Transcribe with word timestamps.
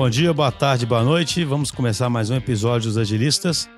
bom 0.00 0.08
dia, 0.08 0.32
boa 0.32 0.50
tarde, 0.50 0.86
boa 0.86 1.04
noite. 1.04 1.44
Vamos 1.44 1.70
começar 1.70 2.08
mais 2.08 2.30
um 2.30 2.34
episódio 2.34 2.88
dos 2.88 2.96
Agilistas. 2.96 3.68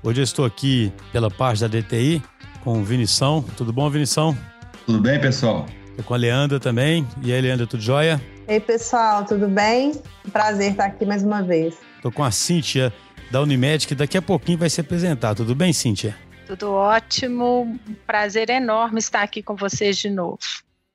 Hoje 0.00 0.20
eu 0.20 0.22
estou 0.22 0.44
aqui 0.44 0.92
pela 1.10 1.28
parte 1.28 1.60
da 1.60 1.66
DTI 1.66 2.22
com 2.62 2.78
o 2.78 2.84
Vinição. 2.84 3.42
Tudo 3.56 3.72
bom, 3.72 3.90
Vinição? 3.90 4.38
Tudo 4.86 5.00
bem, 5.00 5.20
pessoal? 5.20 5.66
Estou 5.90 6.04
com 6.04 6.14
a 6.14 6.16
Leandra 6.16 6.60
também. 6.60 7.04
E 7.20 7.32
aí, 7.32 7.40
Leandra, 7.40 7.66
tudo 7.66 7.82
jóia? 7.82 8.22
Ei, 8.46 8.60
pessoal, 8.60 9.24
tudo 9.24 9.48
bem? 9.48 10.00
Prazer 10.32 10.70
estar 10.70 10.84
aqui 10.84 11.04
mais 11.04 11.24
uma 11.24 11.42
vez. 11.42 11.74
Estou 11.96 12.12
com 12.12 12.22
a 12.22 12.30
Cíntia 12.30 12.92
da 13.32 13.42
Unimed, 13.42 13.84
que 13.88 13.96
daqui 13.96 14.16
a 14.16 14.22
pouquinho 14.22 14.58
vai 14.58 14.70
se 14.70 14.80
apresentar. 14.80 15.34
Tudo 15.34 15.52
bem, 15.52 15.72
Cíntia? 15.72 16.16
Tudo 16.46 16.70
ótimo. 16.70 17.76
Prazer 18.06 18.50
enorme 18.50 19.00
estar 19.00 19.22
aqui 19.22 19.42
com 19.42 19.56
vocês 19.56 19.98
de 19.98 20.10
novo. 20.10 20.38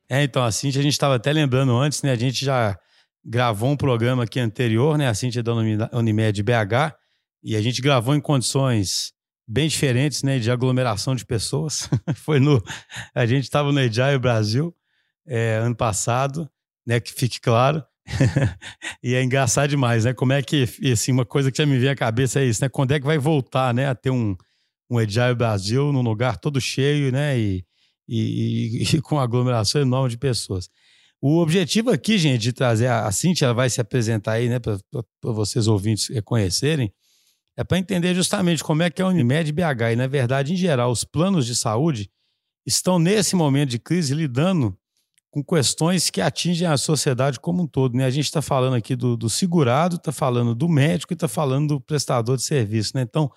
É, 0.10 0.24
então, 0.24 0.46
a 0.46 0.50
Cíntia, 0.50 0.80
a 0.80 0.84
gente 0.84 0.94
estava 0.94 1.16
até 1.16 1.34
lembrando 1.34 1.76
antes, 1.76 2.02
né? 2.02 2.14
A 2.14 2.18
gente 2.18 2.46
já 2.46 2.80
gravou 3.28 3.70
um 3.70 3.76
programa 3.76 4.24
aqui 4.24 4.40
anterior, 4.40 4.98
né? 4.98 5.10
A 5.10 5.14
Cintia 5.14 5.44
da 5.44 5.54
Unimed 5.54 6.42
BH, 6.42 6.96
e 7.44 7.58
a 7.58 7.62
gente 7.62 7.82
gravou 7.82 8.16
em 8.16 8.22
condições 8.22 9.12
bem 9.46 9.68
diferentes, 9.68 10.24
né? 10.24 10.40
De 10.40 10.50
aglomeração 10.50 11.14
de 11.14 11.26
pessoas. 11.26 11.90
Foi 12.16 12.40
no. 12.40 12.64
A 13.14 13.26
gente 13.26 13.44
estava 13.44 13.72
no 13.72 13.80
Agile 13.80 14.18
Brasil 14.18 14.74
é, 15.28 15.58
ano 15.58 15.76
passado, 15.76 16.50
né? 16.86 17.02
Que 17.02 17.14
fique 17.14 17.42
claro. 17.42 17.84
e 19.04 19.14
é 19.14 19.22
engraçado 19.22 19.70
demais, 19.70 20.06
né? 20.06 20.14
Como 20.14 20.32
é 20.32 20.42
que, 20.42 20.64
assim, 20.92 21.12
uma 21.12 21.26
coisa 21.26 21.52
que 21.52 21.58
já 21.58 21.66
me 21.66 21.78
vem 21.78 21.90
à 21.90 21.96
cabeça 21.96 22.40
é 22.40 22.46
isso, 22.46 22.64
né? 22.64 22.70
Quando 22.70 22.94
é 22.94 23.00
que 23.00 23.06
vai 23.06 23.18
voltar, 23.18 23.74
né? 23.74 23.90
A 23.90 23.96
ter 23.96 24.10
um, 24.10 24.38
um 24.90 24.98
Agile 24.98 25.36
Brasil 25.36 25.92
num 25.92 26.02
lugar 26.02 26.38
todo 26.38 26.62
cheio, 26.62 27.12
né? 27.12 27.38
E, 27.38 27.66
e, 28.08 28.84
e, 28.84 28.96
e 28.96 29.02
com 29.02 29.20
aglomeração 29.20 29.82
enorme 29.82 30.12
de 30.12 30.18
pessoas. 30.18 30.70
O 31.22 31.40
objetivo 31.40 31.90
aqui, 31.90 32.18
gente, 32.18 32.42
de 32.42 32.54
trazer 32.54 32.88
a, 32.88 33.06
a 33.08 33.12
Cintia, 33.12 33.46
ela 33.46 33.54
vai 33.54 33.70
se 33.70 33.82
apresentar 33.82 34.34
aí, 34.34 34.50
né, 34.50 34.60
para 34.60 34.78
vocês 35.24 35.68
ouvintes 35.68 36.08
reconhecerem, 36.10 36.94
é 37.56 37.64
para 37.64 37.80
entender 37.80 38.14
justamente 38.14 38.64
como 38.64 38.84
é 38.84 38.90
que 38.90 39.02
é 39.02 39.06
a 39.06 39.08
Unimed 39.08 39.52
BH. 39.52 39.94
E, 39.94 39.96
na 39.96 40.06
verdade, 40.06 40.54
em 40.54 40.56
geral, 40.56 40.92
os 40.92 41.04
planos 41.04 41.46
de 41.46 41.56
saúde 41.56 42.10
estão, 42.66 43.00
nesse 43.00 43.36
momento 43.36 43.70
de 43.70 43.80
crise, 43.80 44.14
lidando 44.14 44.78
com 45.32 45.44
questões 45.44 46.10
que 46.10 46.22
atingem 46.22 46.68
a 46.68 46.78
sociedade 46.78 47.40
como 47.40 47.64
um 47.64 47.68
todo. 47.68 47.96
Né? 47.98 48.06
A 48.06 48.10
gente 48.12 48.26
está 48.26 48.42
falando 48.42 48.76
aqui 48.76 48.96
do, 48.96 49.18
do 49.18 49.30
segurado, 49.30 49.96
está 49.96 50.12
falando 50.12 50.54
do 50.54 50.70
médico 50.70 51.14
e 51.14 51.16
está 51.16 51.28
falando 51.28 51.70
do 51.70 51.82
prestador 51.82 52.38
de 52.38 52.44
serviço. 52.44 52.92
Né? 52.96 53.02
Então, 53.02 53.32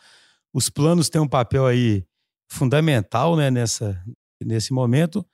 os 0.52 0.68
planos 0.68 1.08
têm 1.08 1.20
um 1.20 1.28
papel 1.28 1.66
aí 1.66 2.04
fundamental 2.50 3.36
né, 3.36 3.50
nessa, 3.50 4.02
nesse 4.42 4.72
momento. 4.72 5.24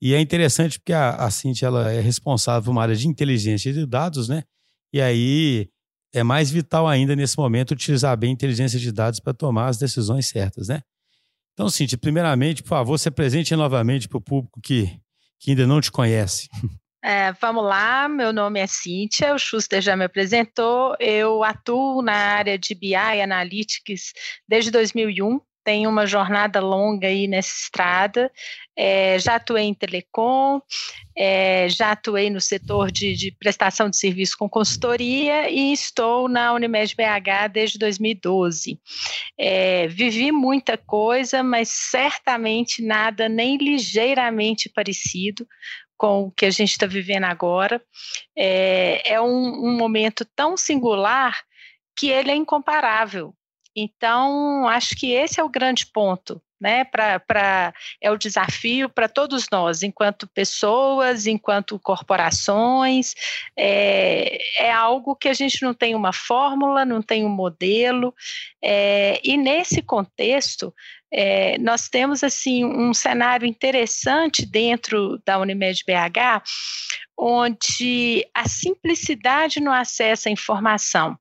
E 0.00 0.14
é 0.14 0.20
interessante 0.20 0.78
porque 0.78 0.92
a, 0.92 1.14
a 1.14 1.30
Cintia 1.30 1.68
ela 1.68 1.90
é 1.90 2.00
responsável 2.00 2.64
por 2.64 2.70
uma 2.70 2.82
área 2.82 2.94
de 2.94 3.08
inteligência 3.08 3.72
de 3.72 3.86
dados, 3.86 4.28
né? 4.28 4.42
E 4.92 5.00
aí 5.00 5.68
é 6.12 6.22
mais 6.22 6.50
vital 6.50 6.86
ainda 6.86 7.16
nesse 7.16 7.36
momento 7.38 7.72
utilizar 7.72 8.16
bem 8.16 8.30
a 8.30 8.32
inteligência 8.32 8.78
de 8.78 8.92
dados 8.92 9.20
para 9.20 9.34
tomar 9.34 9.68
as 9.68 9.78
decisões 9.78 10.26
certas, 10.26 10.68
né? 10.68 10.80
Então, 11.52 11.70
Cintia, 11.70 11.96
primeiramente, 11.96 12.62
por 12.62 12.68
favor, 12.68 12.98
se 12.98 13.08
apresente 13.08 13.56
novamente 13.56 14.08
para 14.08 14.18
o 14.18 14.20
público 14.20 14.60
que, 14.62 14.98
que 15.40 15.50
ainda 15.52 15.66
não 15.66 15.80
te 15.80 15.90
conhece. 15.90 16.48
É, 17.02 17.32
vamos 17.34 17.64
lá, 17.64 18.08
meu 18.08 18.32
nome 18.32 18.58
é 18.58 18.66
Cíntia, 18.66 19.32
o 19.32 19.38
Schuster 19.38 19.80
já 19.80 19.96
me 19.96 20.04
apresentou, 20.04 20.96
eu 20.98 21.44
atuo 21.44 22.02
na 22.02 22.12
área 22.12 22.58
de 22.58 22.74
BI 22.74 22.96
Analytics 22.96 24.12
desde 24.48 24.72
2001, 24.72 25.40
tenho 25.66 25.90
uma 25.90 26.06
jornada 26.06 26.60
longa 26.60 27.08
aí 27.08 27.26
nessa 27.26 27.52
estrada. 27.52 28.30
É, 28.76 29.18
já 29.18 29.34
atuei 29.34 29.64
em 29.64 29.74
telecom, 29.74 30.60
é, 31.16 31.68
já 31.68 31.90
atuei 31.90 32.30
no 32.30 32.40
setor 32.40 32.92
de, 32.92 33.16
de, 33.16 33.32
prestação 33.32 33.90
de 33.90 33.96
serviço 33.96 34.38
com 34.38 34.48
consultoria 34.48 35.50
e 35.50 35.72
estou 35.72 36.28
na 36.28 36.52
Unimed 36.52 36.94
BH 36.94 37.50
desde 37.52 37.78
2012. 37.80 38.78
É, 39.36 39.88
vivi 39.88 40.30
muita 40.30 40.78
coisa, 40.78 41.42
mas 41.42 41.68
certamente 41.68 42.80
nada 42.80 43.28
nem 43.28 43.56
ligeiramente 43.56 44.68
parecido 44.68 45.44
com 45.96 46.24
o 46.24 46.30
que 46.30 46.46
a 46.46 46.50
gente 46.50 46.70
está 46.70 46.86
vivendo 46.86 47.24
agora. 47.24 47.82
É, 48.38 49.14
é 49.14 49.20
um, 49.20 49.66
um 49.66 49.76
momento 49.76 50.24
tão 50.36 50.56
singular 50.56 51.36
que 51.98 52.08
ele 52.08 52.30
é 52.30 52.36
incomparável 52.36 53.34
então, 53.76 54.66
acho 54.66 54.96
que 54.96 55.12
esse 55.12 55.38
é 55.38 55.44
o 55.44 55.50
grande 55.50 55.84
ponto, 55.86 56.40
né? 56.58 56.84
Pra, 56.84 57.20
pra, 57.20 57.74
é 58.00 58.10
o 58.10 58.16
desafio 58.16 58.88
para 58.88 59.06
todos 59.06 59.46
nós, 59.52 59.82
enquanto 59.82 60.26
pessoas, 60.28 61.26
enquanto 61.26 61.78
corporações. 61.78 63.14
É, 63.54 64.38
é, 64.58 64.72
algo 64.72 65.14
que 65.14 65.28
a 65.28 65.34
gente 65.34 65.62
não 65.62 65.74
tem 65.74 65.94
uma 65.94 66.12
fórmula, 66.12 66.86
não 66.86 67.02
tem 67.02 67.24
um 67.24 67.28
modelo. 67.28 68.14
É, 68.64 69.20
e 69.22 69.36
nesse 69.36 69.82
contexto, 69.82 70.74
é, 71.12 71.58
nós 71.58 71.88
temos 71.88 72.24
assim 72.24 72.64
um 72.64 72.92
cenário 72.92 73.46
interessante 73.46 74.44
dentro 74.44 75.20
da 75.24 75.38
Unimed 75.38 75.82
BH, 75.86 76.42
onde 77.18 78.26
a 78.34 78.46
simplicidade 78.46 79.60
no 79.60 79.72
acesso 79.72 80.28
à 80.28 80.30
informação 80.30 81.16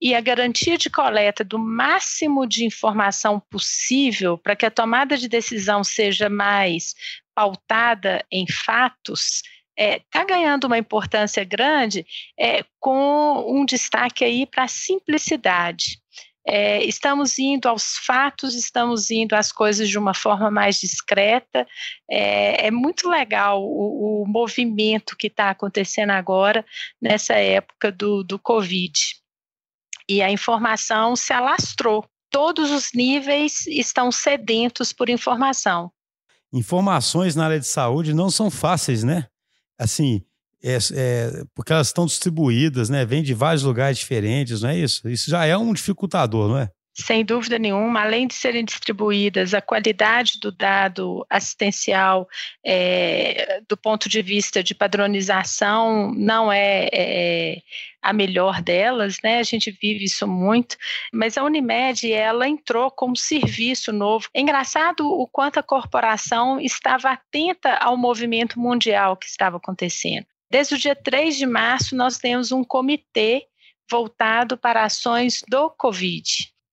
e 0.00 0.14
a 0.14 0.20
garantia 0.20 0.78
de 0.78 0.88
coleta 0.88 1.44
do 1.44 1.58
máximo 1.58 2.46
de 2.46 2.64
informação 2.64 3.40
possível 3.50 4.38
para 4.38 4.56
que 4.56 4.64
a 4.64 4.70
tomada 4.70 5.16
de 5.16 5.28
decisão 5.28 5.84
seja 5.84 6.30
mais 6.30 6.94
pautada 7.34 8.24
em 8.32 8.46
fatos 8.50 9.42
está 9.78 9.84
é, 9.84 10.00
tá 10.10 10.24
ganhando 10.24 10.64
uma 10.64 10.78
importância 10.78 11.44
grande 11.44 12.06
é, 12.38 12.64
com 12.80 13.44
um 13.46 13.66
destaque 13.66 14.24
aí 14.24 14.46
para 14.46 14.64
a 14.64 14.68
simplicidade. 14.68 15.98
É, 16.48 16.84
estamos 16.84 17.38
indo 17.38 17.68
aos 17.68 17.96
fatos, 17.98 18.54
estamos 18.54 19.10
indo 19.10 19.34
às 19.34 19.50
coisas 19.50 19.88
de 19.88 19.98
uma 19.98 20.14
forma 20.14 20.50
mais 20.50 20.76
discreta. 20.78 21.66
É, 22.08 22.68
é 22.68 22.70
muito 22.70 23.08
legal 23.08 23.62
o, 23.62 24.22
o 24.22 24.26
movimento 24.26 25.16
que 25.16 25.26
está 25.26 25.50
acontecendo 25.50 26.10
agora 26.10 26.64
nessa 27.02 27.34
época 27.34 27.90
do, 27.90 28.22
do 28.22 28.38
Covid. 28.38 28.92
E 30.08 30.22
a 30.22 30.30
informação 30.30 31.16
se 31.16 31.32
alastrou. 31.32 32.04
Todos 32.30 32.70
os 32.70 32.92
níveis 32.94 33.66
estão 33.66 34.12
sedentos 34.12 34.92
por 34.92 35.08
informação. 35.08 35.90
Informações 36.52 37.34
na 37.34 37.46
área 37.46 37.58
de 37.58 37.66
saúde 37.66 38.14
não 38.14 38.30
são 38.30 38.50
fáceis, 38.50 39.02
né? 39.02 39.26
Assim, 39.78 40.24
é, 40.62 40.78
é, 40.94 41.44
porque 41.54 41.72
elas 41.72 41.88
estão 41.88 42.06
distribuídas, 42.06 42.88
né? 42.88 43.04
Vêm 43.04 43.22
de 43.22 43.34
vários 43.34 43.62
lugares 43.62 43.98
diferentes, 43.98 44.62
não 44.62 44.70
é 44.70 44.78
isso? 44.78 45.08
Isso 45.08 45.30
já 45.30 45.44
é 45.44 45.56
um 45.56 45.72
dificultador, 45.72 46.48
não 46.48 46.58
é? 46.58 46.70
Sem 46.98 47.26
dúvida 47.26 47.58
nenhuma, 47.58 48.00
além 48.00 48.26
de 48.26 48.32
serem 48.32 48.64
distribuídas, 48.64 49.52
a 49.52 49.60
qualidade 49.60 50.40
do 50.40 50.50
dado 50.50 51.26
assistencial, 51.28 52.26
é, 52.64 53.60
do 53.68 53.76
ponto 53.76 54.08
de 54.08 54.22
vista 54.22 54.62
de 54.62 54.74
padronização, 54.74 56.10
não 56.16 56.50
é, 56.50 56.88
é, 56.90 57.58
a 58.00 58.14
melhor 58.14 58.62
delas, 58.62 59.18
né? 59.22 59.40
A 59.40 59.42
gente 59.42 59.70
vive 59.70 60.04
isso 60.04 60.26
muito, 60.26 60.78
mas 61.12 61.36
a 61.36 61.44
Unimed 61.44 62.10
ela 62.10 62.48
entrou 62.48 62.90
com 62.90 63.10
um 63.10 63.14
serviço 63.14 63.92
novo. 63.92 64.28
É 64.32 64.40
engraçado 64.40 65.06
o 65.06 65.28
quanto 65.28 65.58
a 65.58 65.62
corporação 65.62 66.58
estava 66.58 67.10
atenta 67.10 67.74
ao 67.74 67.94
movimento 67.98 68.58
mundial 68.58 69.18
que 69.18 69.26
estava 69.26 69.58
acontecendo. 69.58 70.26
Desde 70.50 70.74
o 70.74 70.78
dia 70.78 70.94
3 70.94 71.36
de 71.36 71.46
março, 71.46 71.96
nós 71.96 72.18
temos 72.18 72.52
um 72.52 72.62
comitê 72.62 73.46
voltado 73.90 74.56
para 74.56 74.84
ações 74.84 75.42
do 75.48 75.70
Covid. 75.70 76.24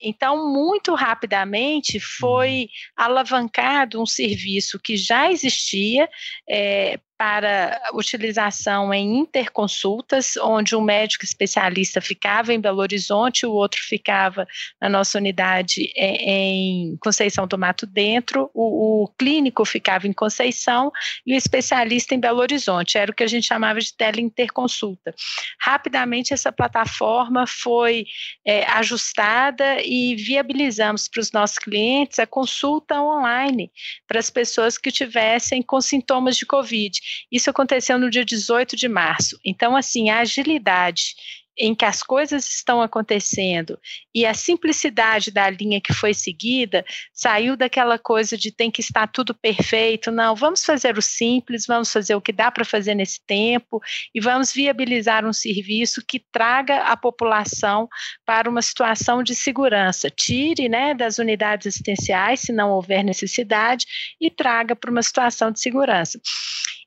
Então, 0.04 0.52
muito 0.52 0.94
rapidamente 0.94 2.00
foi 2.00 2.64
uhum. 2.64 2.68
alavancado 2.98 4.02
um 4.02 4.06
serviço 4.06 4.80
que 4.80 4.98
já 4.98 5.32
existia 5.32 6.10
é, 6.50 7.00
para 7.18 7.80
utilização 7.94 8.94
em 8.94 9.20
interconsultas, 9.20 10.36
onde 10.38 10.76
um 10.76 10.82
médico 10.82 11.24
especialista 11.24 12.02
ficava 12.02 12.54
em 12.54 12.60
Belo 12.60 12.80
Horizonte, 12.80 13.46
o 13.46 13.52
outro 13.52 13.82
ficava 13.82 14.48
na 14.82 14.90
nossa 14.90 15.18
unidade 15.18 15.92
é, 15.96 16.16
em 16.24 16.98
Conceição 16.98 17.48
do 17.48 17.58
Mato 17.58 17.86
Dentro, 17.86 18.50
o, 18.54 19.04
o 19.04 19.08
clínico 19.18 19.64
ficava 19.66 20.08
em 20.08 20.14
Conceição 20.14 20.92
e 21.26 21.34
o 21.34 21.38
especialista 21.38 22.16
em 22.16 22.20
Belo 22.20 22.40
Horizonte. 22.40 22.98
Era 22.98 23.12
o 23.12 23.16
que 23.16 23.24
a 23.24 23.28
gente 23.28 23.48
chamava 23.48 23.80
de 23.80 23.96
teleinterconsulta. 23.96 25.14
Rapidamente, 25.60 26.34
essa 26.34 26.52
plataforma 26.52 27.46
foi 27.48 28.06
é, 28.46 28.66
ajustada 28.66 29.82
e 29.84 30.16
viabilizamos 30.16 31.08
para 31.08 31.22
os 31.22 31.32
nossos 31.32 31.58
clientes 31.58 32.20
a 32.20 32.28
consulta 32.28 33.00
online 33.02 33.72
para 34.08 34.20
as 34.20 34.30
pessoas 34.30 34.78
que 34.78 34.92
tivessem 34.92 35.62
com 35.62 35.80
sintomas 35.80 36.36
de 36.36 36.46
Covid. 36.46 37.00
Isso 37.32 37.50
aconteceu 37.50 37.98
no 37.98 38.10
dia 38.10 38.26
18 38.26 38.76
de 38.76 38.88
março. 38.88 39.40
Então, 39.44 39.76
assim, 39.76 40.10
a 40.10 40.20
agilidade 40.20 41.16
em 41.58 41.76
que 41.76 41.86
as 41.86 42.02
coisas 42.02 42.50
estão 42.50 42.82
acontecendo 42.82 43.80
e 44.14 44.26
a 44.26 44.34
simplicidade 44.34 45.32
da 45.32 45.50
linha 45.50 45.80
que 45.80 45.94
foi 45.94 46.14
seguida 46.14 46.84
saiu 47.14 47.56
daquela 47.56 48.00
coisa 48.00 48.38
de 48.38 48.52
tem 48.52 48.72
que 48.72 48.82
estar 48.82 49.08
tudo 49.08 49.34
perfeito. 49.34 50.12
Não, 50.12 50.36
vamos 50.36 50.64
fazer 50.66 50.98
o 50.98 51.02
simples, 51.02 51.66
vamos 51.68 51.92
fazer 51.92 52.16
o 52.16 52.22
que 52.22 52.32
dá 52.32 52.50
para 52.50 52.66
fazer 52.66 52.96
nesse 52.96 53.24
tempo 53.26 53.80
e 54.14 54.20
vamos 54.20 54.52
viabilizar 54.52 55.26
um 55.26 55.34
serviço 55.34 56.04
que 56.06 56.20
traga 56.20 56.84
a 56.84 56.98
população 56.98 57.88
para 58.26 58.50
uma 58.50 58.62
situação 58.62 59.22
de 59.22 59.36
segurança. 59.36 60.10
Tire 60.10 60.68
né, 60.68 60.94
das 60.94 61.20
unidades 61.20 61.68
assistenciais, 61.68 62.42
se 62.42 62.52
não 62.52 62.72
houver 62.72 63.04
necessidade, 63.04 63.86
e 64.20 64.30
traga 64.30 64.76
para 64.76 64.92
uma 64.92 65.04
situação 65.04 65.52
de 65.52 65.60
segurança. 65.60 66.20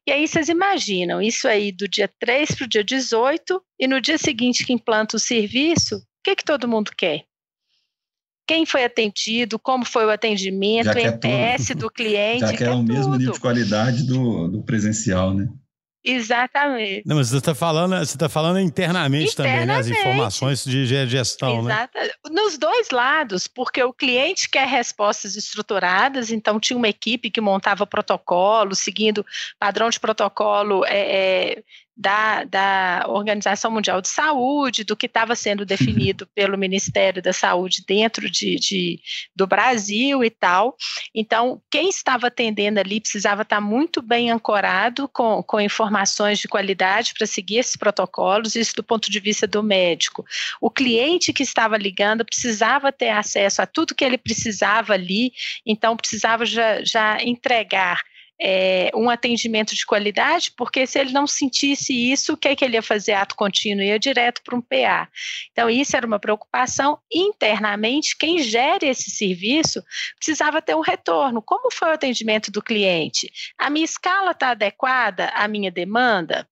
E 0.06 0.12
aí 0.12 0.28
vocês 0.28 0.48
imaginam 0.48 1.20
isso 1.20 1.48
aí 1.48 1.72
do 1.72 1.88
dia 1.88 2.08
3 2.20 2.54
para 2.54 2.64
o 2.64 2.68
dia 2.68 2.84
18 2.84 3.60
e 3.80 3.88
no 3.88 4.00
dia 4.00 4.16
seguinte 4.16 4.64
que 4.64 4.72
implanta 4.72 5.16
o 5.16 5.20
serviço, 5.20 5.96
o 5.96 6.02
que, 6.22 6.36
que 6.36 6.44
todo 6.44 6.68
mundo 6.68 6.92
quer? 6.96 7.24
Quem 8.46 8.64
foi 8.64 8.84
atendido, 8.84 9.58
como 9.58 9.84
foi 9.84 10.06
o 10.06 10.10
atendimento, 10.10 10.86
o 10.86 10.98
NPS 10.98 11.74
do 11.74 11.90
cliente. 11.90 12.40
Já 12.40 12.56
que 12.56 12.62
é 12.62 12.70
o 12.70 12.82
mesmo 12.82 13.16
nível 13.16 13.32
de 13.32 13.40
qualidade 13.40 14.06
do, 14.06 14.46
do 14.46 14.62
presencial, 14.62 15.34
né? 15.34 15.48
Exatamente. 16.08 17.02
Não, 17.04 17.16
mas 17.16 17.30
você 17.30 17.38
está 17.38 17.52
falando, 17.52 17.98
você 17.98 18.16
tá 18.16 18.28
falando 18.28 18.60
internamente, 18.60 19.32
internamente, 19.32 19.36
também, 19.36 19.66
né? 19.66 19.76
As 19.76 19.88
informações 19.88 20.64
de 20.64 20.86
gestão, 20.86 21.64
né? 21.64 21.74
Exato. 21.74 21.98
né? 21.98 22.10
Nos 22.30 22.56
dois 22.56 22.90
lados, 22.90 23.48
porque 23.48 23.82
o 23.82 23.92
cliente 23.92 24.48
quer 24.48 24.68
respostas 24.68 25.34
estruturadas, 25.34 26.30
então 26.30 26.60
tinha 26.60 26.76
uma 26.76 26.88
equipe 26.88 27.28
que 27.28 27.40
montava 27.40 27.84
protocolo, 27.84 28.72
seguindo 28.76 29.26
padrão 29.58 29.90
de 29.90 29.98
protocolo 29.98 30.84
é, 30.86 31.56
é 31.56 31.62
da, 31.96 32.44
da 32.44 33.04
Organização 33.08 33.70
Mundial 33.70 34.02
de 34.02 34.08
Saúde, 34.08 34.84
do 34.84 34.96
que 34.96 35.06
estava 35.06 35.34
sendo 35.34 35.64
definido 35.64 36.26
pelo 36.34 36.58
Ministério 36.58 37.22
da 37.22 37.32
Saúde 37.32 37.82
dentro 37.86 38.30
de, 38.30 38.56
de, 38.56 39.00
do 39.34 39.46
Brasil 39.46 40.22
e 40.22 40.28
tal. 40.28 40.76
Então, 41.14 41.62
quem 41.70 41.88
estava 41.88 42.26
atendendo 42.26 42.78
ali 42.78 43.00
precisava 43.00 43.42
estar 43.42 43.60
muito 43.60 44.02
bem 44.02 44.30
ancorado 44.30 45.08
com, 45.08 45.42
com 45.42 45.60
informações 45.60 46.38
de 46.38 46.48
qualidade 46.48 47.14
para 47.16 47.26
seguir 47.26 47.58
esses 47.58 47.76
protocolos, 47.76 48.54
isso 48.54 48.74
do 48.76 48.84
ponto 48.84 49.10
de 49.10 49.18
vista 49.18 49.46
do 49.46 49.62
médico. 49.62 50.24
O 50.60 50.70
cliente 50.70 51.32
que 51.32 51.42
estava 51.42 51.78
ligando 51.78 52.26
precisava 52.26 52.92
ter 52.92 53.10
acesso 53.10 53.62
a 53.62 53.66
tudo 53.66 53.94
que 53.94 54.04
ele 54.04 54.18
precisava 54.18 54.92
ali, 54.92 55.32
então 55.64 55.96
precisava 55.96 56.44
já, 56.44 56.84
já 56.84 57.22
entregar 57.22 58.02
é, 58.40 58.90
um 58.94 59.08
atendimento 59.08 59.74
de 59.74 59.86
qualidade, 59.86 60.52
porque 60.56 60.86
se 60.86 60.98
ele 60.98 61.12
não 61.12 61.26
sentisse 61.26 61.92
isso, 61.92 62.34
o 62.34 62.36
que, 62.36 62.48
é 62.48 62.56
que 62.56 62.64
ele 62.64 62.76
ia 62.76 62.82
fazer? 62.82 63.12
Ato 63.12 63.34
contínuo, 63.34 63.82
ia 63.82 63.98
direto 63.98 64.42
para 64.42 64.56
um 64.56 64.60
PA. 64.60 65.08
Então, 65.52 65.70
isso 65.70 65.96
era 65.96 66.06
uma 66.06 66.18
preocupação. 66.18 66.98
Internamente, 67.12 68.16
quem 68.16 68.38
gere 68.42 68.86
esse 68.86 69.10
serviço 69.10 69.82
precisava 70.16 70.60
ter 70.60 70.74
um 70.74 70.80
retorno. 70.80 71.42
Como 71.42 71.72
foi 71.72 71.88
o 71.88 71.92
atendimento 71.92 72.50
do 72.50 72.62
cliente? 72.62 73.30
A 73.58 73.70
minha 73.70 73.84
escala 73.84 74.32
está 74.32 74.50
adequada 74.50 75.28
à 75.28 75.48
minha 75.48 75.70
demanda? 75.70 76.46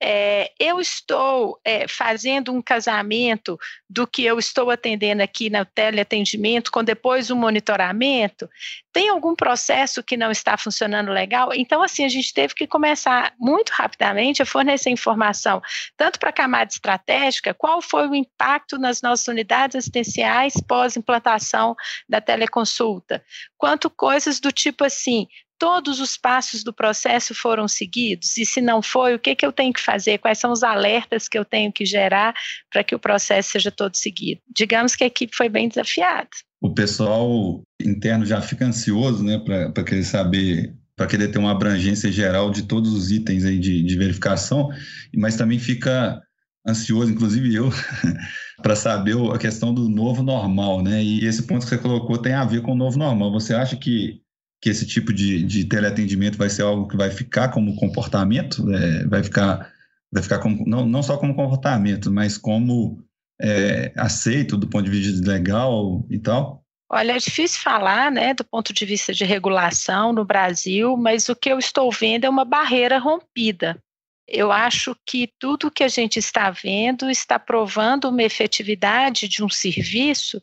É, 0.00 0.52
eu 0.58 0.80
estou 0.80 1.58
é, 1.64 1.88
fazendo 1.88 2.52
um 2.52 2.60
casamento 2.60 3.58
do 3.88 4.06
que 4.06 4.24
eu 4.24 4.38
estou 4.38 4.70
atendendo 4.70 5.22
aqui 5.22 5.48
no 5.48 5.64
teleatendimento, 5.64 6.70
com 6.70 6.84
depois 6.84 7.30
um 7.30 7.36
monitoramento, 7.36 8.48
tem 8.92 9.08
algum 9.08 9.34
processo 9.34 10.02
que 10.02 10.16
não 10.16 10.30
está 10.30 10.56
funcionando 10.56 11.10
legal? 11.12 11.50
Então, 11.54 11.82
assim, 11.82 12.04
a 12.04 12.08
gente 12.08 12.32
teve 12.32 12.54
que 12.54 12.66
começar 12.66 13.34
muito 13.38 13.70
rapidamente 13.70 14.42
a 14.42 14.46
fornecer 14.46 14.90
informação, 14.90 15.60
tanto 15.96 16.18
para 16.18 16.30
a 16.30 16.32
camada 16.32 16.70
estratégica, 16.70 17.54
qual 17.54 17.80
foi 17.82 18.08
o 18.08 18.14
impacto 18.14 18.78
nas 18.78 19.02
nossas 19.02 19.28
unidades 19.28 19.76
assistenciais 19.76 20.54
pós-implantação 20.66 21.74
da 22.08 22.20
teleconsulta, 22.20 23.24
quanto 23.58 23.90
coisas 23.90 24.40
do 24.40 24.50
tipo 24.50 24.84
assim, 24.84 25.26
todos 25.58 26.00
os 26.00 26.16
passos 26.16 26.62
do 26.62 26.72
processo 26.72 27.34
foram 27.34 27.66
seguidos? 27.68 28.36
E 28.36 28.44
se 28.44 28.60
não 28.60 28.82
foi, 28.82 29.14
o 29.14 29.18
que, 29.18 29.34
que 29.34 29.44
eu 29.44 29.52
tenho 29.52 29.72
que 29.72 29.80
fazer? 29.80 30.18
Quais 30.18 30.38
são 30.38 30.52
os 30.52 30.62
alertas 30.62 31.28
que 31.28 31.38
eu 31.38 31.44
tenho 31.44 31.72
que 31.72 31.84
gerar 31.84 32.34
para 32.70 32.84
que 32.84 32.94
o 32.94 32.98
processo 32.98 33.50
seja 33.50 33.70
todo 33.70 33.96
seguido? 33.96 34.40
Digamos 34.54 34.94
que 34.94 35.04
a 35.04 35.06
equipe 35.06 35.34
foi 35.34 35.48
bem 35.48 35.68
desafiada. 35.68 36.28
O 36.60 36.72
pessoal 36.72 37.62
interno 37.80 38.24
já 38.24 38.40
fica 38.40 38.66
ansioso 38.66 39.22
né, 39.22 39.38
para 39.38 39.84
querer 39.84 40.04
saber, 40.04 40.74
para 40.96 41.06
querer 41.06 41.28
ter 41.28 41.38
uma 41.38 41.52
abrangência 41.52 42.10
geral 42.10 42.50
de 42.50 42.62
todos 42.62 42.92
os 42.92 43.10
itens 43.10 43.44
aí 43.44 43.58
de, 43.58 43.82
de 43.82 43.96
verificação, 43.96 44.68
mas 45.14 45.36
também 45.36 45.58
fica 45.58 46.20
ansioso, 46.66 47.12
inclusive 47.12 47.54
eu, 47.54 47.70
para 48.62 48.74
saber 48.74 49.16
a 49.32 49.38
questão 49.38 49.72
do 49.72 49.88
novo 49.88 50.22
normal, 50.22 50.82
né? 50.82 51.02
E 51.02 51.24
esse 51.24 51.44
ponto 51.44 51.62
que 51.62 51.68
você 51.68 51.78
colocou 51.78 52.18
tem 52.18 52.32
a 52.32 52.44
ver 52.44 52.62
com 52.62 52.72
o 52.72 52.76
novo 52.76 52.98
normal. 52.98 53.30
Você 53.32 53.54
acha 53.54 53.76
que 53.76 54.20
que 54.66 54.70
esse 54.70 54.84
tipo 54.84 55.12
de, 55.12 55.44
de 55.44 55.64
teleatendimento 55.64 56.36
vai 56.36 56.50
ser 56.50 56.62
algo 56.62 56.88
que 56.88 56.96
vai 56.96 57.08
ficar 57.08 57.50
como 57.50 57.76
comportamento, 57.76 58.68
é, 58.74 59.06
vai 59.06 59.22
ficar, 59.22 59.72
vai 60.12 60.20
ficar 60.20 60.40
como, 60.40 60.64
não, 60.66 60.84
não 60.84 61.04
só 61.04 61.16
como 61.16 61.36
comportamento, 61.36 62.10
mas 62.10 62.36
como 62.36 63.00
é, 63.40 63.92
aceito 63.96 64.56
do 64.56 64.66
ponto 64.66 64.90
de 64.90 64.90
vista 64.90 65.30
legal 65.30 66.04
e 66.10 66.18
tal? 66.18 66.64
Olha, 66.90 67.12
é 67.12 67.18
difícil 67.18 67.60
falar, 67.60 68.10
né, 68.10 68.34
do 68.34 68.42
ponto 68.42 68.72
de 68.72 68.84
vista 68.84 69.14
de 69.14 69.24
regulação 69.24 70.12
no 70.12 70.24
Brasil, 70.24 70.96
mas 70.96 71.28
o 71.28 71.36
que 71.36 71.52
eu 71.52 71.60
estou 71.60 71.88
vendo 71.92 72.24
é 72.24 72.28
uma 72.28 72.44
barreira 72.44 72.98
rompida. 72.98 73.78
Eu 74.26 74.50
acho 74.50 74.96
que 75.06 75.30
tudo 75.38 75.70
que 75.70 75.84
a 75.84 75.88
gente 75.88 76.18
está 76.18 76.50
vendo 76.50 77.08
está 77.08 77.38
provando 77.38 78.08
uma 78.08 78.24
efetividade 78.24 79.28
de 79.28 79.44
um 79.44 79.48
serviço 79.48 80.42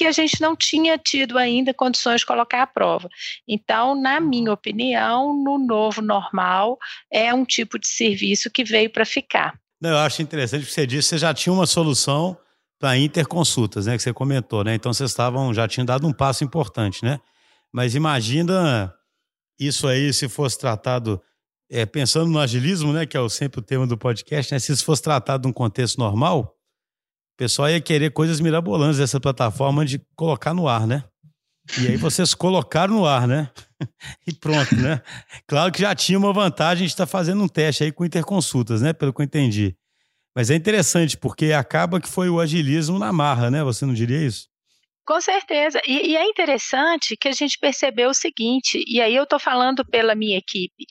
que 0.00 0.06
a 0.06 0.12
gente 0.12 0.40
não 0.40 0.56
tinha 0.56 0.96
tido 0.96 1.36
ainda 1.36 1.74
condições 1.74 2.22
de 2.22 2.26
colocar 2.26 2.62
à 2.62 2.66
prova. 2.66 3.06
Então, 3.46 3.94
na 3.94 4.18
minha 4.18 4.50
opinião, 4.50 5.34
no 5.44 5.58
novo 5.58 6.00
normal, 6.00 6.78
é 7.12 7.34
um 7.34 7.44
tipo 7.44 7.78
de 7.78 7.86
serviço 7.86 8.50
que 8.50 8.64
veio 8.64 8.88
para 8.88 9.04
ficar. 9.04 9.60
Eu 9.82 9.98
acho 9.98 10.22
interessante 10.22 10.64
que 10.64 10.72
você 10.72 10.86
disse 10.86 11.10
que 11.10 11.16
você 11.16 11.18
já 11.18 11.34
tinha 11.34 11.52
uma 11.52 11.66
solução 11.66 12.34
para 12.78 12.96
interconsultas, 12.96 13.84
né? 13.84 13.94
Que 13.94 14.02
você 14.02 14.10
comentou, 14.10 14.64
né? 14.64 14.74
Então 14.74 14.90
vocês 14.90 15.10
estavam, 15.10 15.52
já 15.52 15.68
tinham 15.68 15.84
dado 15.84 16.06
um 16.06 16.14
passo 16.14 16.44
importante, 16.44 17.04
né? 17.04 17.20
Mas 17.70 17.94
imagina 17.94 18.94
isso 19.58 19.86
aí 19.86 20.14
se 20.14 20.30
fosse 20.30 20.58
tratado, 20.58 21.20
é, 21.70 21.84
pensando 21.84 22.30
no 22.30 22.38
agilismo, 22.38 22.90
né? 22.94 23.04
Que 23.04 23.18
é 23.18 23.28
sempre 23.28 23.60
o 23.60 23.62
tema 23.62 23.86
do 23.86 23.98
podcast, 23.98 24.50
né? 24.50 24.58
Se 24.58 24.72
isso 24.72 24.82
fosse 24.82 25.02
tratado 25.02 25.46
num 25.46 25.52
contexto 25.52 25.98
normal, 25.98 26.56
pessoal 27.40 27.70
ia 27.70 27.80
querer 27.80 28.10
coisas 28.10 28.38
mirabolantes 28.38 28.98
dessa 28.98 29.18
plataforma 29.18 29.82
de 29.82 29.98
colocar 30.14 30.52
no 30.52 30.68
ar, 30.68 30.86
né? 30.86 31.02
E 31.80 31.88
aí 31.88 31.96
vocês 31.96 32.34
colocaram 32.34 32.92
no 32.92 33.06
ar, 33.06 33.26
né? 33.26 33.50
e 34.28 34.32
pronto, 34.34 34.76
né? 34.76 35.00
Claro 35.46 35.72
que 35.72 35.80
já 35.80 35.94
tinha 35.94 36.18
uma 36.18 36.34
vantagem, 36.34 36.84
a 36.84 36.86
gente 36.86 36.90
está 36.90 37.06
fazendo 37.06 37.42
um 37.42 37.48
teste 37.48 37.82
aí 37.82 37.92
com 37.92 38.04
interconsultas, 38.04 38.82
né? 38.82 38.92
Pelo 38.92 39.10
que 39.10 39.22
eu 39.22 39.24
entendi. 39.24 39.74
Mas 40.36 40.50
é 40.50 40.54
interessante, 40.54 41.16
porque 41.16 41.50
acaba 41.52 41.98
que 41.98 42.10
foi 42.10 42.28
o 42.28 42.40
agilismo 42.40 42.98
na 42.98 43.10
marra, 43.10 43.50
né? 43.50 43.64
Você 43.64 43.86
não 43.86 43.94
diria 43.94 44.22
isso? 44.22 44.46
Com 45.06 45.18
certeza. 45.18 45.80
E, 45.86 46.10
e, 46.10 46.16
é 46.18 46.24
interessante 46.26 47.16
que 47.16 47.26
a 47.26 47.32
gente 47.32 47.58
percebeu 47.58 48.10
o 48.10 48.14
seguinte, 48.14 48.84
e 48.86 49.00
aí 49.00 49.16
eu 49.16 49.24
estou 49.24 49.40
falando 49.40 49.82
pela 49.82 50.14
minha 50.14 50.36
equipe 50.36 50.84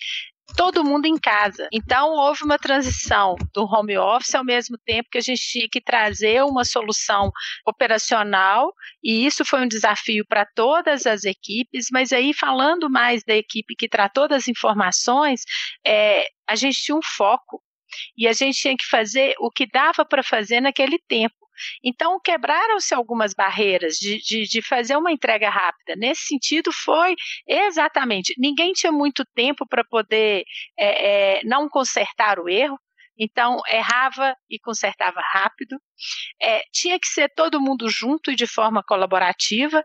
todo 0.55 0.83
mundo 0.83 1.05
em 1.05 1.17
casa. 1.17 1.67
Então 1.71 2.11
houve 2.11 2.43
uma 2.43 2.57
transição 2.57 3.35
do 3.53 3.63
home 3.63 3.97
office 3.97 4.35
ao 4.35 4.43
mesmo 4.43 4.77
tempo 4.77 5.09
que 5.11 5.17
a 5.17 5.21
gente 5.21 5.41
tinha 5.41 5.67
que 5.71 5.81
trazer 5.81 6.43
uma 6.43 6.63
solução 6.63 7.31
operacional 7.65 8.73
e 9.03 9.25
isso 9.25 9.45
foi 9.45 9.61
um 9.61 9.67
desafio 9.67 10.25
para 10.27 10.45
todas 10.45 11.05
as 11.05 11.23
equipes. 11.23 11.87
Mas 11.91 12.11
aí 12.11 12.33
falando 12.33 12.89
mais 12.89 13.23
da 13.23 13.35
equipe 13.35 13.75
que 13.75 13.89
tratou 13.89 14.27
das 14.27 14.47
informações, 14.47 15.41
é, 15.85 16.25
a 16.47 16.55
gente 16.55 16.81
tinha 16.81 16.95
um 16.95 17.03
foco 17.03 17.61
e 18.17 18.27
a 18.27 18.33
gente 18.33 18.59
tinha 18.59 18.75
que 18.77 18.85
fazer 18.85 19.33
o 19.39 19.49
que 19.49 19.65
dava 19.65 20.05
para 20.05 20.23
fazer 20.23 20.61
naquele 20.61 20.99
tempo. 21.07 21.35
Então, 21.83 22.19
quebraram-se 22.19 22.93
algumas 22.93 23.33
barreiras 23.33 23.95
de, 23.95 24.19
de, 24.19 24.43
de, 24.47 24.61
fazer 24.61 24.95
uma 24.95 25.11
entrega 25.11 25.49
rápida. 25.49 25.95
Nesse 25.95 26.27
sentido, 26.27 26.71
foi 26.71 27.15
exatamente. 27.47 28.33
Ninguém 28.37 28.73
tinha 28.73 28.91
muito 28.91 29.23
tempo 29.35 29.67
para 29.67 29.83
poder 29.83 30.43
é, 30.77 31.37
é, 31.37 31.43
não 31.43 31.69
consertar 31.69 32.39
o 32.39 32.49
erro. 32.49 32.79
Então, 33.17 33.61
errava 33.67 34.33
e 34.49 34.57
consertava 34.57 35.19
rápido. 35.33 35.77
É, 36.41 36.61
tinha 36.71 36.97
que 36.97 37.07
ser 37.07 37.29
todo 37.35 37.59
mundo 37.59 37.89
junto 37.89 38.31
e 38.31 38.35
de 38.35 38.47
forma 38.47 38.81
colaborativa, 38.81 39.83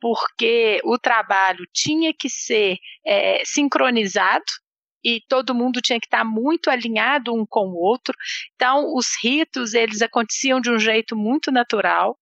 porque 0.00 0.80
o 0.84 0.96
trabalho 0.98 1.64
tinha 1.72 2.12
que 2.16 2.28
ser 2.28 2.76
é, 3.04 3.42
sincronizado 3.44 4.44
e 5.04 5.20
todo 5.28 5.54
mundo 5.54 5.80
tinha 5.80 6.00
que 6.00 6.06
estar 6.06 6.24
muito 6.24 6.70
alinhado 6.70 7.34
um 7.34 7.44
com 7.46 7.68
o 7.68 7.76
outro. 7.76 8.14
Então, 8.54 8.94
os 8.94 9.08
ritos, 9.22 9.74
eles 9.74 10.02
aconteciam 10.02 10.60
de 10.60 10.70
um 10.70 10.78
jeito 10.78 11.16
muito 11.16 11.50
natural 11.52 12.18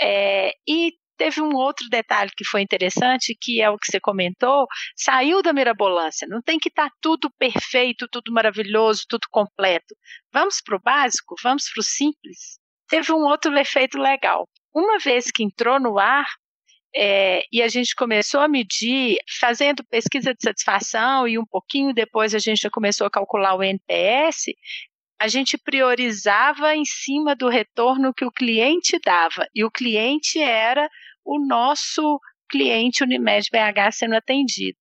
é, 0.00 0.52
e 0.66 0.92
teve 1.16 1.40
um 1.40 1.54
outro 1.54 1.88
detalhe 1.88 2.30
que 2.36 2.44
foi 2.44 2.60
interessante, 2.60 3.36
que 3.40 3.60
é 3.60 3.70
o 3.70 3.78
que 3.78 3.86
você 3.90 3.98
comentou, 3.98 4.66
saiu 4.94 5.42
da 5.42 5.52
mirabolância. 5.52 6.28
Não 6.28 6.42
tem 6.42 6.58
que 6.58 6.68
estar 6.68 6.90
tudo 7.00 7.30
perfeito, 7.38 8.06
tudo 8.10 8.32
maravilhoso, 8.32 9.04
tudo 9.08 9.26
completo. 9.30 9.94
Vamos 10.32 10.60
para 10.60 10.76
o 10.76 10.80
básico, 10.80 11.34
vamos 11.42 11.64
para 11.72 11.80
o 11.80 11.84
simples. 11.84 12.58
Teve 12.88 13.12
um 13.12 13.24
outro 13.24 13.56
efeito 13.58 13.98
legal. 13.98 14.48
Uma 14.74 14.98
vez 14.98 15.30
que 15.30 15.42
entrou 15.42 15.80
no 15.80 15.98
ar, 15.98 16.26
é, 16.98 17.42
e 17.52 17.62
a 17.62 17.68
gente 17.68 17.94
começou 17.94 18.40
a 18.40 18.48
medir, 18.48 19.18
fazendo 19.38 19.84
pesquisa 19.84 20.32
de 20.32 20.42
satisfação, 20.42 21.28
e 21.28 21.38
um 21.38 21.44
pouquinho 21.44 21.92
depois 21.92 22.34
a 22.34 22.38
gente 22.38 22.62
já 22.62 22.70
começou 22.70 23.06
a 23.06 23.10
calcular 23.10 23.54
o 23.54 23.62
NPS, 23.62 24.46
a 25.20 25.28
gente 25.28 25.58
priorizava 25.58 26.74
em 26.74 26.86
cima 26.86 27.36
do 27.36 27.48
retorno 27.48 28.14
que 28.14 28.24
o 28.24 28.32
cliente 28.32 28.98
dava. 29.04 29.46
E 29.54 29.62
o 29.62 29.70
cliente 29.70 30.38
era 30.38 30.88
o 31.22 31.38
nosso 31.38 32.18
cliente 32.48 33.04
Unimed 33.04 33.48
BH 33.52 33.92
sendo 33.92 34.14
atendido. 34.14 34.78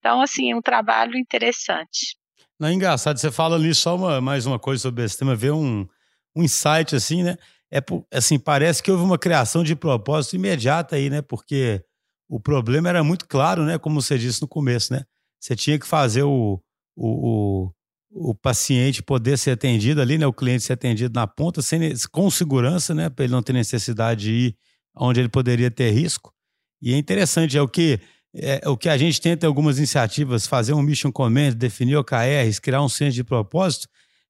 Então, 0.00 0.20
assim, 0.20 0.50
é 0.50 0.56
um 0.56 0.62
trabalho 0.62 1.16
interessante. 1.16 2.16
Não, 2.58 2.68
é 2.68 2.72
engraçado, 2.72 3.16
você 3.16 3.30
fala 3.30 3.56
ali 3.56 3.74
só 3.74 3.94
uma, 3.94 4.20
mais 4.20 4.44
uma 4.44 4.58
coisa 4.58 4.82
sobre 4.82 5.04
esse 5.04 5.18
tema, 5.18 5.36
ver 5.36 5.52
um, 5.52 5.86
um 6.34 6.42
insight 6.42 6.96
assim, 6.96 7.22
né? 7.22 7.36
É 7.74 7.80
assim, 8.16 8.38
parece 8.38 8.80
que 8.80 8.88
houve 8.88 9.02
uma 9.02 9.18
criação 9.18 9.64
de 9.64 9.74
propósito 9.74 10.36
imediata 10.36 10.94
aí, 10.94 11.10
né? 11.10 11.20
Porque 11.20 11.82
o 12.28 12.38
problema 12.38 12.88
era 12.88 13.02
muito 13.02 13.26
claro, 13.26 13.64
né? 13.64 13.78
Como 13.78 14.00
você 14.00 14.16
disse 14.16 14.40
no 14.40 14.46
começo, 14.46 14.92
né? 14.92 15.02
Você 15.40 15.56
tinha 15.56 15.76
que 15.76 15.86
fazer 15.86 16.22
o, 16.22 16.62
o, 16.94 17.66
o, 18.12 18.30
o 18.30 18.34
paciente 18.34 19.02
poder 19.02 19.36
ser 19.36 19.50
atendido 19.50 20.00
ali, 20.00 20.16
né? 20.16 20.24
O 20.24 20.32
cliente 20.32 20.62
ser 20.62 20.74
atendido 20.74 21.18
na 21.18 21.26
ponta, 21.26 21.60
sem, 21.62 21.92
com 22.12 22.30
segurança, 22.30 22.94
né? 22.94 23.10
Para 23.10 23.24
ele 23.24 23.32
não 23.32 23.42
ter 23.42 23.52
necessidade 23.52 24.22
de 24.22 24.30
ir 24.32 24.56
onde 24.96 25.18
ele 25.18 25.28
poderia 25.28 25.68
ter 25.68 25.90
risco. 25.90 26.32
E 26.80 26.94
é 26.94 26.96
interessante, 26.96 27.58
é 27.58 27.62
o 27.62 27.66
que 27.66 27.98
é, 28.36 28.68
o 28.68 28.76
que 28.76 28.88
a 28.88 28.96
gente 28.96 29.20
tenta 29.20 29.46
em 29.46 29.48
algumas 29.48 29.78
iniciativas, 29.78 30.46
fazer 30.46 30.74
um 30.74 30.82
mission 30.82 31.10
command, 31.10 31.52
definir 31.52 31.96
OKRs, 31.96 32.60
criar 32.60 32.82
um 32.82 32.88
centro 32.88 33.14
de 33.14 33.24
propósito, 33.24 33.88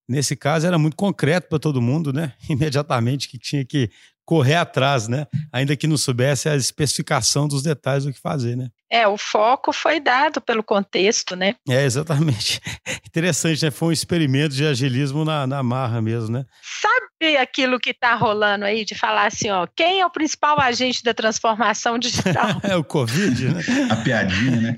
nesse 0.09 0.37
caso 0.37 0.67
era 0.67 0.79
muito 0.79 0.97
concreto 0.97 1.49
para 1.49 1.59
todo 1.59 1.81
mundo, 1.83 2.13
né? 2.13 2.33
Imediatamente 2.49 3.29
que 3.29 3.39
tinha 3.39 3.65
que 3.65 3.91
correr 4.25 4.55
atrás, 4.55 5.09
né? 5.09 5.27
Ainda 5.53 5.77
que 5.77 5.87
não 5.87 5.97
soubesse 5.97 6.49
a 6.49 6.57
especificação 6.57 7.47
dos 7.47 7.63
detalhes 7.63 8.05
do 8.05 8.13
que 8.13 8.21
fazer, 8.21 8.57
né? 8.57 8.71
É, 8.91 9.09
o 9.09 9.17
foco 9.17 9.73
foi 9.73 9.99
dado 9.99 10.41
pelo 10.41 10.63
contexto, 10.63 11.35
né? 11.35 11.55
É, 11.69 11.85
exatamente. 11.85 12.61
Interessante, 13.07 13.65
né? 13.65 13.71
Foi 13.71 13.89
um 13.89 13.93
experimento 13.93 14.55
de 14.55 14.67
agilismo 14.67 15.25
na, 15.25 15.47
na 15.47 15.63
marra 15.63 16.01
mesmo, 16.01 16.31
né? 16.31 16.45
Sabe 16.81 17.37
aquilo 17.37 17.81
que 17.81 17.91
está 17.91 18.15
rolando 18.15 18.65
aí 18.65 18.85
de 18.85 18.95
falar 18.95 19.27
assim, 19.27 19.51
ó, 19.51 19.67
quem 19.75 20.01
é 20.01 20.07
o 20.07 20.11
principal 20.11 20.61
agente 20.61 21.03
da 21.03 21.15
transformação 21.15 21.99
digital? 21.99 22.61
é 22.63 22.77
o 22.77 22.85
Covid, 22.85 23.49
né? 23.49 23.63
A 23.91 23.97
piadinha, 23.97 24.61
né? 24.61 24.77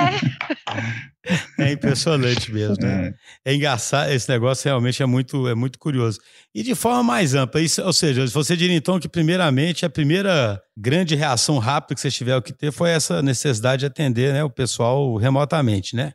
É. 0.00 1.16
É 1.58 1.72
impressionante 1.72 2.52
mesmo, 2.52 2.76
né? 2.80 3.14
É. 3.44 3.52
é 3.52 3.54
engraçado, 3.54 4.10
esse 4.10 4.28
negócio 4.28 4.64
realmente 4.64 5.02
é 5.02 5.06
muito, 5.06 5.48
é 5.48 5.54
muito 5.54 5.78
curioso. 5.78 6.20
E 6.54 6.62
de 6.62 6.74
forma 6.74 7.02
mais 7.02 7.34
ampla, 7.34 7.60
isso, 7.60 7.82
ou 7.82 7.92
seja, 7.92 8.24
você 8.26 8.56
diria 8.56 8.76
então 8.76 9.00
que 9.00 9.08
primeiramente 9.08 9.84
a 9.84 9.90
primeira 9.90 10.60
grande 10.76 11.14
reação 11.14 11.58
rápida 11.58 11.94
que 11.94 12.00
você 12.00 12.10
tiver 12.10 12.40
que 12.42 12.52
ter 12.52 12.70
foi 12.70 12.90
essa 12.90 13.20
necessidade 13.22 13.35
de 13.78 13.86
atender 13.86 14.32
né, 14.32 14.44
o 14.44 14.50
pessoal 14.50 15.16
remotamente, 15.16 15.94
né? 15.94 16.12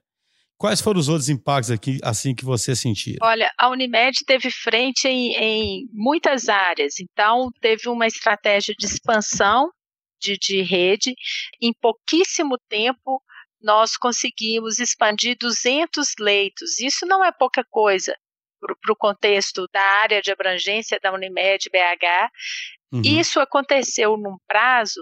Quais 0.57 0.79
foram 0.79 0.99
os 0.99 1.09
outros 1.09 1.27
impactos 1.27 1.71
aqui, 1.71 1.97
assim 2.03 2.35
que 2.35 2.45
você 2.45 2.75
sentiu? 2.75 3.17
Olha, 3.23 3.51
a 3.57 3.67
Unimed 3.69 4.15
teve 4.27 4.51
frente 4.51 5.07
em, 5.07 5.33
em 5.35 5.89
muitas 5.91 6.49
áreas, 6.49 6.99
então 6.99 7.49
teve 7.59 7.89
uma 7.89 8.05
estratégia 8.05 8.75
de 8.77 8.85
expansão 8.85 9.71
de, 10.21 10.37
de 10.37 10.61
rede. 10.61 11.15
Em 11.59 11.73
pouquíssimo 11.73 12.59
tempo, 12.69 13.19
nós 13.59 13.97
conseguimos 13.97 14.77
expandir 14.77 15.35
200 15.39 16.09
leitos. 16.19 16.79
Isso 16.79 17.07
não 17.07 17.25
é 17.25 17.31
pouca 17.31 17.65
coisa 17.67 18.15
para 18.59 18.93
o 18.93 18.95
contexto 18.95 19.67
da 19.73 19.81
área 20.03 20.21
de 20.21 20.31
abrangência 20.31 20.99
da 21.01 21.11
Unimed 21.11 21.69
BH. 21.71 22.29
Uhum. 22.93 23.01
Isso 23.03 23.39
aconteceu 23.39 24.17
num 24.17 24.37
prazo 24.47 25.01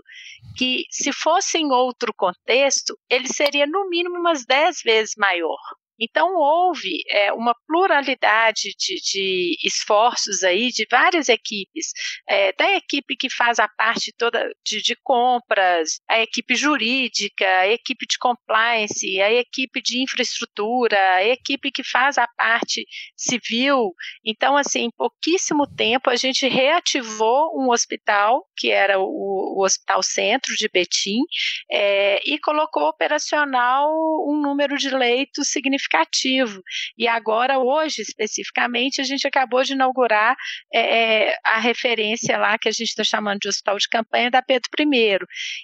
que, 0.59 0.83
se 0.91 1.13
fosse 1.13 1.57
em 1.57 1.71
outro 1.71 2.13
contexto, 2.13 2.99
ele 3.09 3.29
seria 3.29 3.65
no 3.65 3.87
mínimo 3.89 4.17
umas 4.19 4.45
10 4.45 4.81
vezes 4.83 5.13
maior. 5.17 5.57
Então, 5.99 6.33
houve 6.35 7.01
é, 7.09 7.33
uma 7.33 7.53
pluralidade 7.67 8.73
de, 8.77 8.95
de, 8.95 9.57
esforços 9.65 10.43
aí 10.43 10.69
de 10.69 10.87
várias 10.89 11.27
equipes, 11.27 11.91
é, 12.27 12.53
da 12.53 12.71
equipe 12.77 13.17
que 13.17 13.29
faz 13.29 13.59
a 13.59 13.67
parte 13.67 14.13
toda 14.17 14.49
de, 14.65 14.81
de, 14.81 14.95
compras, 15.03 15.99
a 16.09 16.21
equipe 16.21 16.55
jurídica, 16.55 17.45
a 17.45 17.67
equipe 17.67 18.05
de 18.07 18.17
compliance, 18.17 19.21
a 19.21 19.31
equipe 19.33 19.81
de 19.81 20.01
infraestrutura, 20.01 20.97
a 21.15 21.25
equipe 21.25 21.69
que 21.69 21.83
faz 21.83 22.17
a 22.17 22.27
parte 22.37 22.85
civil. 23.17 23.93
Então, 24.23 24.55
assim, 24.55 24.85
em 24.85 24.91
pouquíssimo 24.91 25.67
tempo, 25.67 26.09
a 26.09 26.15
gente 26.15 26.47
reativou 26.47 27.59
um 27.59 27.71
hospital, 27.71 28.45
que 28.55 28.71
era 28.71 28.99
o, 28.99 29.57
o 29.57 29.65
Hospital 29.65 30.01
Centro 30.01 30.55
de 30.55 30.69
Betim, 30.69 31.19
é, 31.69 32.21
e 32.25 32.39
colocou 32.39 32.83
operacional 32.83 33.89
um 34.27 34.39
número 34.41 34.77
de 34.77 34.89
leitos 34.89 35.49
significativo 35.49 35.88
significativo. 35.89 36.61
E 36.97 37.07
agora, 37.07 37.59
hoje, 37.59 38.01
especificamente, 38.01 39.01
a 39.01 39.03
gente 39.03 39.27
acabou 39.27 39.63
de 39.63 39.73
inaugurar 39.73 40.35
é, 40.73 41.29
é 41.29 41.37
a 41.43 41.59
referência 41.59 42.37
lá 42.37 42.57
que 42.57 42.69
a 42.69 42.71
gente 42.71 42.89
está 42.89 43.03
chamando 43.03 43.39
de 43.39 43.49
hospital 43.49 43.77
de 43.77 43.89
campanha 43.89 44.29
da 44.29 44.41
Pedro 44.41 44.69
I. 44.79 45.19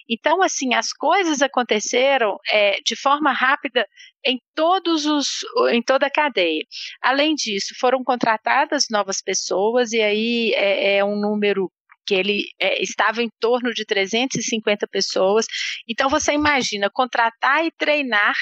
Então, 0.10 0.42
assim, 0.42 0.74
as 0.74 0.92
coisas 0.92 1.42
aconteceram 1.42 2.38
é, 2.52 2.80
de 2.84 2.96
forma 2.96 3.32
rápida 3.32 3.88
em 4.26 4.40
todos 4.56 5.06
os 5.06 5.28
em 5.72 5.82
toda 5.84 6.08
a 6.08 6.12
cadeia. 6.12 6.64
Além 7.02 7.36
disso, 7.36 7.76
foram 7.80 8.04
contratadas 8.04 8.86
novas 8.90 9.22
pessoas 9.22 9.92
e 9.92 10.02
aí 10.02 10.52
é, 10.56 10.98
é 10.98 11.06
um 11.06 11.16
número 11.16 11.72
que 12.06 12.14
ele 12.14 12.46
é, 12.60 12.82
estava 12.82 13.22
em 13.22 13.30
torno 13.40 13.74
de 13.74 13.86
350 13.86 14.88
pessoas. 14.88 15.46
Então 15.88 16.10
você 16.10 16.34
imagina 16.34 16.90
contratar 16.90 17.66
e 17.66 17.72
treinar 17.72 18.36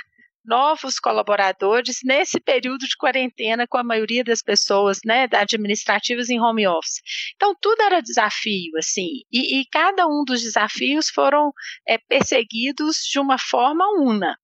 novos 0.46 1.00
colaboradores 1.00 2.00
nesse 2.04 2.40
período 2.40 2.86
de 2.86 2.98
quarentena 2.98 3.66
com 3.68 3.78
a 3.78 3.84
maioria 3.84 4.24
das 4.24 4.42
pessoas, 4.42 5.00
né, 5.06 5.28
administrativas 5.34 6.30
em 6.30 6.40
home 6.40 6.68
office. 6.68 7.02
Então 7.36 7.56
tudo 7.60 7.82
era 7.82 8.02
desafio, 8.02 8.72
assim, 8.78 9.22
e, 9.32 9.60
e 9.60 9.66
cada 9.72 10.06
um 10.08 10.24
dos 10.26 10.42
desafios 10.42 11.10
foram 11.10 11.52
é, 11.88 11.98
perseguidos 11.98 12.98
de 13.12 13.20
uma 13.20 13.38
forma 13.38 13.86
una. 14.00 14.36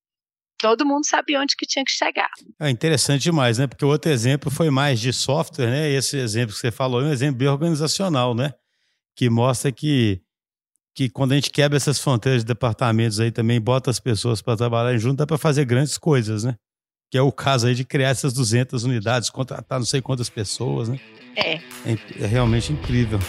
Todo 0.59 0.85
mundo 0.85 1.05
sabia 1.05 1.39
onde 1.39 1.55
que 1.55 1.65
tinha 1.65 1.85
que 1.85 1.91
chegar. 1.91 2.29
É 2.59 2.69
interessante 2.69 3.23
demais, 3.23 3.57
né? 3.57 3.65
Porque 3.65 3.85
o 3.85 3.87
outro 3.87 4.11
exemplo 4.11 4.51
foi 4.51 4.69
mais 4.69 4.99
de 4.99 5.13
software, 5.13 5.67
né? 5.67 5.89
Esse 5.89 6.17
exemplo 6.17 6.53
que 6.53 6.59
você 6.59 6.69
falou 6.69 7.01
é 7.01 7.05
um 7.05 7.13
exemplo 7.13 7.37
bem 7.37 7.47
organizacional, 7.47 8.35
né? 8.35 8.51
Que 9.15 9.29
mostra 9.29 9.71
que 9.71 10.21
que 10.96 11.10
quando 11.10 11.31
a 11.31 11.36
gente 11.36 11.50
quebra 11.50 11.77
essas 11.77 12.00
fronteiras 12.00 12.43
de 12.43 12.48
departamentos 12.48 13.19
aí 13.19 13.31
também, 13.31 13.60
bota 13.60 13.89
as 13.89 14.00
pessoas 14.00 14.41
para 14.41 14.58
trabalhar 14.58 14.98
junto, 14.98 15.17
dá 15.17 15.27
para 15.27 15.38
fazer 15.38 15.65
grandes 15.65 15.98
coisas, 15.98 16.43
né? 16.43 16.55
Que 17.12 17.17
é 17.17 17.22
o 17.22 17.31
caso 17.31 17.67
aí 17.67 17.75
de 17.75 17.84
criar 17.84 18.10
essas 18.10 18.34
200 18.34 18.84
unidades, 18.84 19.29
contratar 19.29 19.79
não 19.79 19.86
sei 19.86 20.01
quantas 20.01 20.29
pessoas, 20.29 20.89
né? 20.89 21.00
É. 21.36 21.55
É, 21.86 21.98
é 22.22 22.25
realmente 22.25 22.74
incrível. 22.74 23.19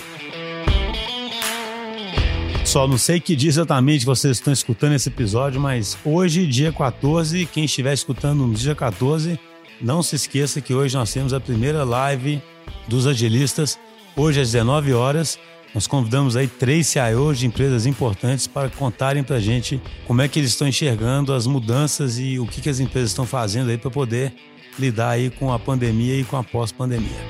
Só 2.65 2.87
não 2.87 2.99
sei 2.99 3.19
que 3.19 3.35
dia 3.35 3.49
exatamente 3.49 4.05
vocês 4.05 4.37
estão 4.37 4.53
escutando 4.53 4.93
esse 4.93 5.09
episódio, 5.09 5.61
mas 5.61 5.99
hoje, 6.05 6.47
dia 6.47 6.73
14, 6.73 7.47
quem 7.47 7.65
estiver 7.65 7.93
escutando 7.93 8.47
no 8.47 8.55
dia 8.55 8.75
14, 8.75 9.41
não 9.81 10.03
se 10.03 10.15
esqueça 10.15 10.61
que 10.61 10.73
hoje 10.73 10.95
nós 10.97 11.13
temos 11.13 11.33
a 11.33 11.41
primeira 11.41 11.83
live 11.83 12.41
dos 12.87 13.07
agilistas, 13.07 13.79
hoje 14.17 14.41
às 14.41 14.53
19 14.53 14.93
horas. 14.93 15.39
Nós 15.73 15.87
convidamos 15.87 16.35
aí 16.35 16.49
três 16.49 16.89
CIOs 16.89 17.39
de 17.39 17.47
empresas 17.47 17.87
importantes 17.87 18.49
para 18.49 18.69
contarem 18.69 19.23
para 19.23 19.37
a 19.37 19.41
gente 19.41 19.81
como 20.05 20.21
é 20.21 20.27
que 20.27 20.41
eles 20.41 20.51
estão 20.51 20.67
enxergando 20.67 21.33
as 21.33 21.47
mudanças 21.47 22.19
e 22.19 22.41
o 22.41 22.47
que, 22.47 22.61
que 22.61 22.69
as 22.69 22.81
empresas 22.81 23.11
estão 23.11 23.25
fazendo 23.25 23.71
aí 23.71 23.79
para 23.79 23.91
poder 23.91 24.35
lidar 24.77 25.11
aí 25.11 25.31
com 25.31 25.53
a 25.53 25.61
pandemia 25.61 26.17
e 26.17 26.25
com 26.25 26.37
a 26.37 26.43
pós-pandemia. 26.43 27.21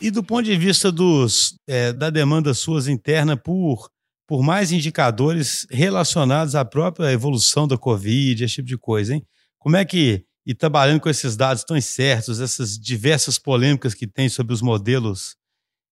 E 0.00 0.10
do 0.10 0.24
ponto 0.24 0.44
de 0.44 0.56
vista 0.56 0.90
dos, 0.90 1.54
é, 1.66 1.92
da 1.92 2.08
demanda 2.08 2.54
suas 2.54 2.88
interna 2.88 3.36
por, 3.36 3.90
por 4.26 4.42
mais 4.42 4.72
indicadores 4.72 5.66
relacionados 5.70 6.54
à 6.54 6.64
própria 6.64 7.12
evolução 7.12 7.68
da 7.68 7.76
Covid, 7.76 8.42
esse 8.42 8.54
tipo 8.54 8.68
de 8.68 8.78
coisa, 8.78 9.14
hein? 9.14 9.22
Como 9.58 9.76
é 9.76 9.84
que 9.84 10.24
e 10.46 10.54
trabalhando 10.54 11.00
com 11.00 11.08
esses 11.08 11.36
dados 11.36 11.64
tão 11.64 11.76
incertos, 11.76 12.40
essas 12.40 12.78
diversas 12.78 13.38
polêmicas 13.38 13.94
que 13.94 14.06
tem 14.06 14.28
sobre 14.28 14.52
os 14.52 14.60
modelos 14.62 15.36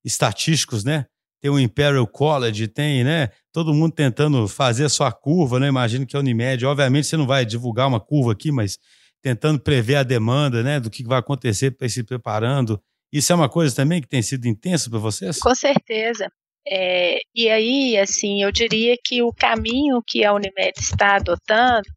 estatísticos, 0.05 0.85
né? 0.85 1.07
Tem 1.41 1.51
o 1.51 1.59
Imperial 1.59 2.07
College, 2.07 2.69
tem, 2.69 3.03
né? 3.03 3.31
Todo 3.53 3.75
mundo 3.75 3.95
tentando 3.95 4.47
fazer 4.47 4.85
a 4.85 4.89
sua 4.89 5.11
curva, 5.11 5.59
né? 5.59 5.69
Imagino 5.69 6.07
que 6.07 6.17
a 6.17 6.21
Unimed, 6.21 6.65
obviamente 6.67 7.07
você 7.07 7.17
não 7.17 7.27
vai 7.27 7.45
divulgar 7.45 7.89
uma 7.89 8.01
curva 8.01 8.33
aqui, 8.33 8.53
mas 8.53 8.79
tentando 9.23 9.61
prever 9.61 9.97
a 9.97 10.03
demanda, 10.03 10.63
né? 10.63 10.79
Do 10.81 10.91
que 10.91 11.05
vai 11.05 11.19
acontecer 11.19 11.73
para 11.73 11.89
se 11.89 12.03
preparando 12.05 12.81
Isso 13.13 13.33
é 13.33 13.37
uma 13.37 13.49
coisa 13.49 13.75
também 13.75 14.01
que 14.01 14.09
tem 14.09 14.23
sido 14.23 14.47
intensa 14.47 14.91
para 14.91 14.99
vocês? 14.99 15.39
Com 15.39 15.55
certeza. 15.55 16.31
É, 16.67 17.19
e 17.35 17.51
aí, 17.51 17.97
assim, 17.99 18.43
eu 18.43 18.53
diria 18.53 18.97
que 19.05 19.23
o 19.23 19.33
caminho 19.33 20.03
que 20.07 20.25
a 20.25 20.33
Unimed 20.33 20.75
está 20.79 21.17
adotando 21.17 21.89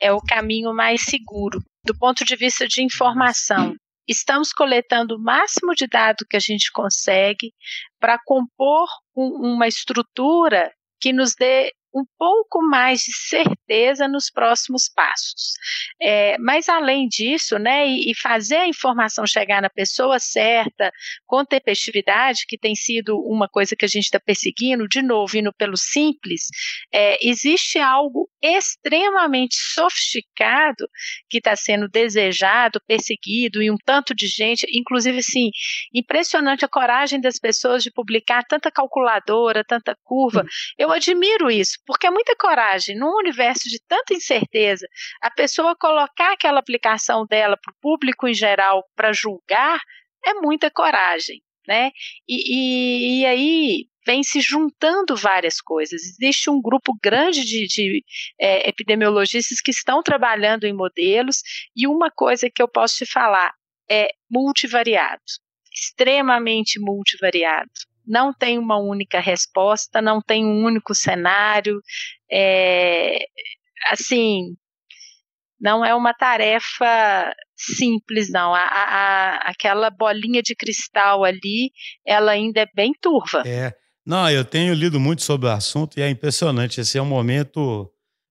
é 0.00 0.12
o 0.12 0.20
caminho 0.20 0.72
mais 0.74 1.02
seguro, 1.02 1.60
do 1.84 1.96
ponto 1.96 2.24
de 2.24 2.36
vista 2.36 2.66
de 2.66 2.82
informação. 2.82 3.74
Estamos 4.06 4.52
coletando 4.52 5.16
o 5.16 5.22
máximo 5.22 5.74
de 5.74 5.86
dado 5.86 6.26
que 6.28 6.36
a 6.36 6.40
gente 6.40 6.70
consegue 6.72 7.52
para 8.00 8.18
compor 8.24 8.88
um, 9.16 9.54
uma 9.54 9.68
estrutura 9.68 10.72
que 11.00 11.12
nos 11.12 11.34
dê 11.34 11.72
um 11.94 12.04
pouco 12.18 12.62
mais 12.62 13.00
de 13.00 13.12
certeza 13.12 14.08
nos 14.08 14.30
próximos 14.30 14.90
passos. 14.94 15.52
É, 16.00 16.36
mas 16.38 16.68
além 16.68 17.06
disso, 17.06 17.58
né, 17.58 17.86
e, 17.86 18.10
e, 18.10 18.14
fazer 18.14 18.56
a 18.56 18.66
informação 18.66 19.26
chegar 19.26 19.60
na 19.60 19.70
pessoa 19.70 20.18
certa, 20.18 20.90
com 21.26 21.44
tempestividade, 21.44 22.44
que 22.48 22.58
tem 22.58 22.74
sido 22.74 23.18
uma 23.18 23.48
coisa 23.48 23.76
que 23.76 23.84
a 23.84 23.88
gente 23.88 24.04
está 24.04 24.18
perseguindo, 24.18 24.88
de 24.88 25.02
novo, 25.02 25.36
indo 25.36 25.52
pelo 25.52 25.76
simples, 25.76 26.48
é, 26.92 27.18
existe 27.26 27.78
algo 27.78 28.28
extremamente 28.42 29.54
sofisticado 29.54 30.88
que 31.28 31.38
está 31.38 31.54
sendo 31.54 31.88
desejado, 31.88 32.80
perseguido, 32.86 33.62
e 33.62 33.70
um 33.70 33.76
tanto 33.84 34.14
de 34.14 34.26
gente, 34.26 34.66
inclusive 34.72 35.18
assim, 35.18 35.50
impressionante 35.94 36.64
a 36.64 36.68
coragem 36.68 37.20
das 37.20 37.38
pessoas 37.38 37.82
de 37.82 37.90
publicar 37.90 38.42
tanta 38.44 38.70
calculadora, 38.70 39.64
tanta 39.64 39.96
curva. 40.02 40.44
Eu 40.78 40.90
admiro 40.90 41.50
isso 41.50 41.78
porque 41.86 42.06
é 42.06 42.10
muita 42.10 42.36
coragem, 42.36 42.96
num 42.96 43.16
universo 43.16 43.68
de 43.68 43.80
tanta 43.86 44.14
incerteza, 44.14 44.86
a 45.20 45.30
pessoa 45.30 45.76
colocar 45.76 46.32
aquela 46.32 46.60
aplicação 46.60 47.26
dela 47.26 47.56
para 47.56 47.72
o 47.72 47.76
público 47.80 48.28
em 48.28 48.34
geral 48.34 48.84
para 48.94 49.12
julgar 49.12 49.80
é 50.24 50.34
muita 50.34 50.70
coragem, 50.70 51.42
né? 51.66 51.90
E, 52.28 53.18
e, 53.18 53.20
e, 53.20 53.26
aí 53.26 53.86
vem 54.06 54.22
se 54.22 54.40
juntando 54.40 55.16
várias 55.16 55.60
coisas. 55.60 56.02
Existe 56.02 56.50
um 56.50 56.60
grupo 56.60 56.96
grande 57.02 57.44
de, 57.44 57.66
de 57.66 58.04
é, 58.38 58.68
epidemiologistas 58.68 59.60
que 59.60 59.70
estão 59.70 60.02
trabalhando 60.02 60.64
em 60.64 60.72
modelos, 60.72 61.42
e 61.76 61.86
uma 61.86 62.10
coisa 62.10 62.48
que 62.48 62.62
eu 62.62 62.68
posso 62.68 62.96
te 62.96 63.06
falar 63.06 63.52
é 63.90 64.08
multivariado 64.30 65.22
extremamente 65.74 66.78
multivariado 66.78 67.70
não 68.06 68.32
tem 68.32 68.58
uma 68.58 68.78
única 68.78 69.20
resposta, 69.20 70.02
não 70.02 70.20
tem 70.20 70.44
um 70.44 70.64
único 70.64 70.94
cenário. 70.94 71.80
É, 72.30 73.18
assim, 73.90 74.54
não 75.60 75.84
é 75.84 75.94
uma 75.94 76.12
tarefa 76.12 77.32
simples, 77.56 78.30
não. 78.30 78.54
A, 78.54 78.62
a, 78.62 79.36
aquela 79.50 79.90
bolinha 79.90 80.42
de 80.42 80.54
cristal 80.54 81.24
ali, 81.24 81.70
ela 82.04 82.32
ainda 82.32 82.60
é 82.60 82.66
bem 82.74 82.92
turva. 83.00 83.42
É. 83.46 83.72
Não, 84.04 84.28
eu 84.28 84.44
tenho 84.44 84.74
lido 84.74 84.98
muito 84.98 85.22
sobre 85.22 85.46
o 85.46 85.52
assunto 85.52 85.98
e 85.98 86.02
é 86.02 86.10
impressionante. 86.10 86.80
Esse 86.80 86.98
é 86.98 87.02
um 87.02 87.06
momento 87.06 87.88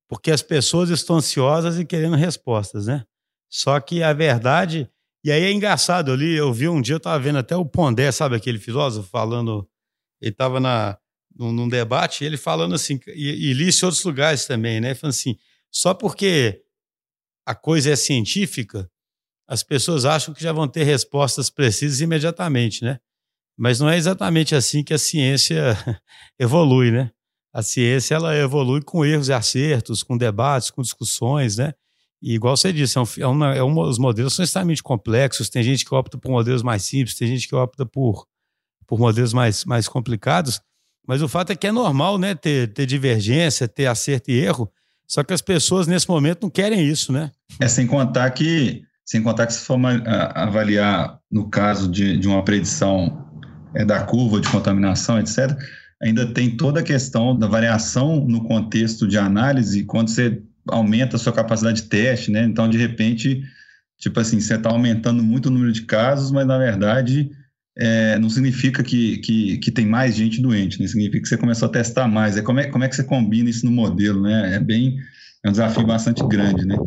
porque 0.10 0.30
as 0.30 0.42
pessoas 0.42 0.90
estão 0.90 1.16
ansiosas 1.16 1.80
e 1.80 1.86
querendo 1.86 2.18
respostas, 2.18 2.88
né? 2.88 3.06
Só 3.50 3.80
que 3.80 4.04
a 4.04 4.12
verdade 4.12 4.90
e 5.24 5.32
aí 5.32 5.44
é 5.44 5.52
engraçado, 5.52 6.12
eu 6.12 6.16
li, 6.16 6.36
eu 6.36 6.52
vi 6.52 6.68
um 6.68 6.82
dia, 6.82 6.96
eu 6.96 6.98
estava 6.98 7.20
vendo 7.20 7.38
até 7.38 7.56
o 7.56 7.66
Pondé, 7.66 8.12
sabe 8.12 8.36
aquele 8.36 8.58
filósofo 8.58 9.08
falando, 9.10 9.68
ele 10.20 10.32
estava 10.32 10.60
num, 11.36 11.52
num, 11.52 11.70
debate, 11.70 12.24
ele 12.26 12.38
falando 12.38 12.74
assim, 12.74 13.00
e, 13.08 13.50
e 13.50 13.54
li 13.54 13.68
isso 13.68 13.86
em 13.86 13.88
outros 13.88 14.04
lugares 14.04 14.46
também, 14.46 14.82
né? 14.82 14.96
Falando 14.96 15.14
assim, 15.14 15.38
só 15.72 15.94
porque 15.94 16.64
a 17.46 17.54
coisa 17.54 17.92
é 17.92 17.96
científica, 17.96 18.90
as 19.48 19.64
pessoas 19.64 20.06
acham 20.06 20.34
que 20.34 20.42
já 20.42 20.52
vão 20.52 20.68
ter 20.68 20.84
respostas 20.84 21.50
precisas 21.50 22.02
imediatamente, 22.02 22.84
né? 22.84 23.00
Mas 23.58 23.80
não 23.80 23.90
é 23.90 23.98
exatamente 23.98 24.56
assim 24.56 24.84
que 24.84 24.94
a 24.94 24.98
ciência 24.98 25.78
evolui, 26.40 26.90
né? 26.90 27.12
A 27.54 27.62
ciência 27.62 28.16
ela 28.16 28.36
evolui 28.36 28.82
com 28.82 29.06
erros 29.06 29.28
e 29.28 29.34
acertos, 29.34 30.04
com 30.04 30.18
debates, 30.18 30.72
com 30.72 30.82
discussões, 30.82 31.58
né? 31.58 31.74
E 32.22 32.36
igual 32.36 32.56
você 32.56 32.72
disse, 32.72 32.98
é 32.98 33.02
um, 33.02 33.06
é 33.18 33.28
uma, 33.28 33.56
é 33.56 33.64
os 33.64 33.98
modelos 33.98 34.36
são 34.36 34.46
extremamente 34.46 34.84
complexos. 34.84 35.50
Tem 35.50 35.64
gente 35.64 35.84
que 35.84 35.94
opta 35.96 36.18
por 36.18 36.30
modelos 36.30 36.62
mais 36.62 36.84
simples, 36.84 37.16
tem 37.18 37.28
gente 37.28 37.48
que 37.48 37.56
opta 37.56 37.86
por, 37.86 38.28
por 38.86 39.00
modelos 39.00 39.34
mais, 39.34 39.66
mais 39.66 39.88
complicados. 39.88 40.62
Mas 41.08 41.22
o 41.22 41.28
fato 41.28 41.52
é 41.52 41.56
que 41.56 41.66
é 41.66 41.72
normal, 41.72 42.20
né? 42.20 42.36
Ter, 42.36 42.72
ter 42.74 42.86
divergência, 42.86 43.68
ter 43.68 43.88
acerto 43.88 44.30
e 44.30 44.40
erro. 44.40 44.72
Só 45.08 45.24
que 45.24 45.34
as 45.34 45.42
pessoas 45.42 45.88
nesse 45.88 46.08
momento 46.08 46.44
não 46.44 46.50
querem 46.50 46.88
isso, 46.88 47.12
né? 47.12 47.32
É 47.60 47.68
sem 47.68 47.88
contar 47.88 48.30
que, 48.32 48.84
sem 49.04 49.22
contar 49.22 49.48
que 49.48 49.54
se 49.54 49.66
for 49.66 49.80
avaliar 50.36 51.20
no 51.30 51.50
caso 51.50 51.90
de, 51.90 52.18
de 52.18 52.28
uma 52.28 52.44
predição 52.46 53.28
é, 53.74 53.84
da 53.84 54.04
curva 54.04 54.40
de 54.40 54.48
contaminação, 54.48 55.20
etc., 55.20 55.58
ainda 56.02 56.34
tem 56.34 56.56
toda 56.56 56.80
a 56.80 56.84
questão 56.84 57.38
da 57.38 57.48
variação 57.48 58.26
no 58.26 58.44
contexto 58.44 59.08
de 59.08 59.18
análise 59.18 59.84
quando 59.84 60.10
você 60.10 60.42
aumenta 60.72 61.16
a 61.16 61.20
sua 61.20 61.34
capacidade 61.34 61.84
de 61.84 61.88
teste, 61.90 62.32
né? 62.32 62.44
Então, 62.44 62.70
de 62.70 62.78
repente, 62.78 63.44
tipo 64.00 64.20
assim, 64.20 64.40
você 64.40 64.56
está 64.56 64.70
aumentando 64.70 65.22
muito 65.24 65.48
o 65.48 65.52
número 65.52 65.72
de 65.72 65.84
casos, 65.84 66.32
mas 66.32 66.48
na 66.48 66.58
verdade 66.58 67.30
é, 67.78 68.20
não 68.20 68.30
significa 68.30 68.84
que, 68.84 69.18
que, 69.20 69.58
que, 69.58 69.72
tem 69.72 69.86
mais 69.86 70.16
gente 70.16 70.42
doente, 70.42 70.80
né? 70.82 70.88
Significa 70.88 71.24
que 71.24 71.30
você 71.30 71.38
começou 71.38 71.68
a 71.68 71.72
testar 71.72 72.08
mais. 72.08 72.38
É 72.38 72.42
como, 72.42 72.60
é, 72.60 72.68
como 72.68 72.84
é 72.84 72.90
que 72.90 72.96
você 72.96 73.04
combina 73.04 73.50
isso 73.50 73.66
no 73.66 73.72
modelo, 73.72 74.22
né? 74.22 74.56
É 74.56 74.60
bem, 74.60 74.98
é 75.44 75.50
um 75.50 75.52
desafio 75.52 75.86
bastante 75.86 76.26
grande, 76.28 76.66
né? 76.66 76.78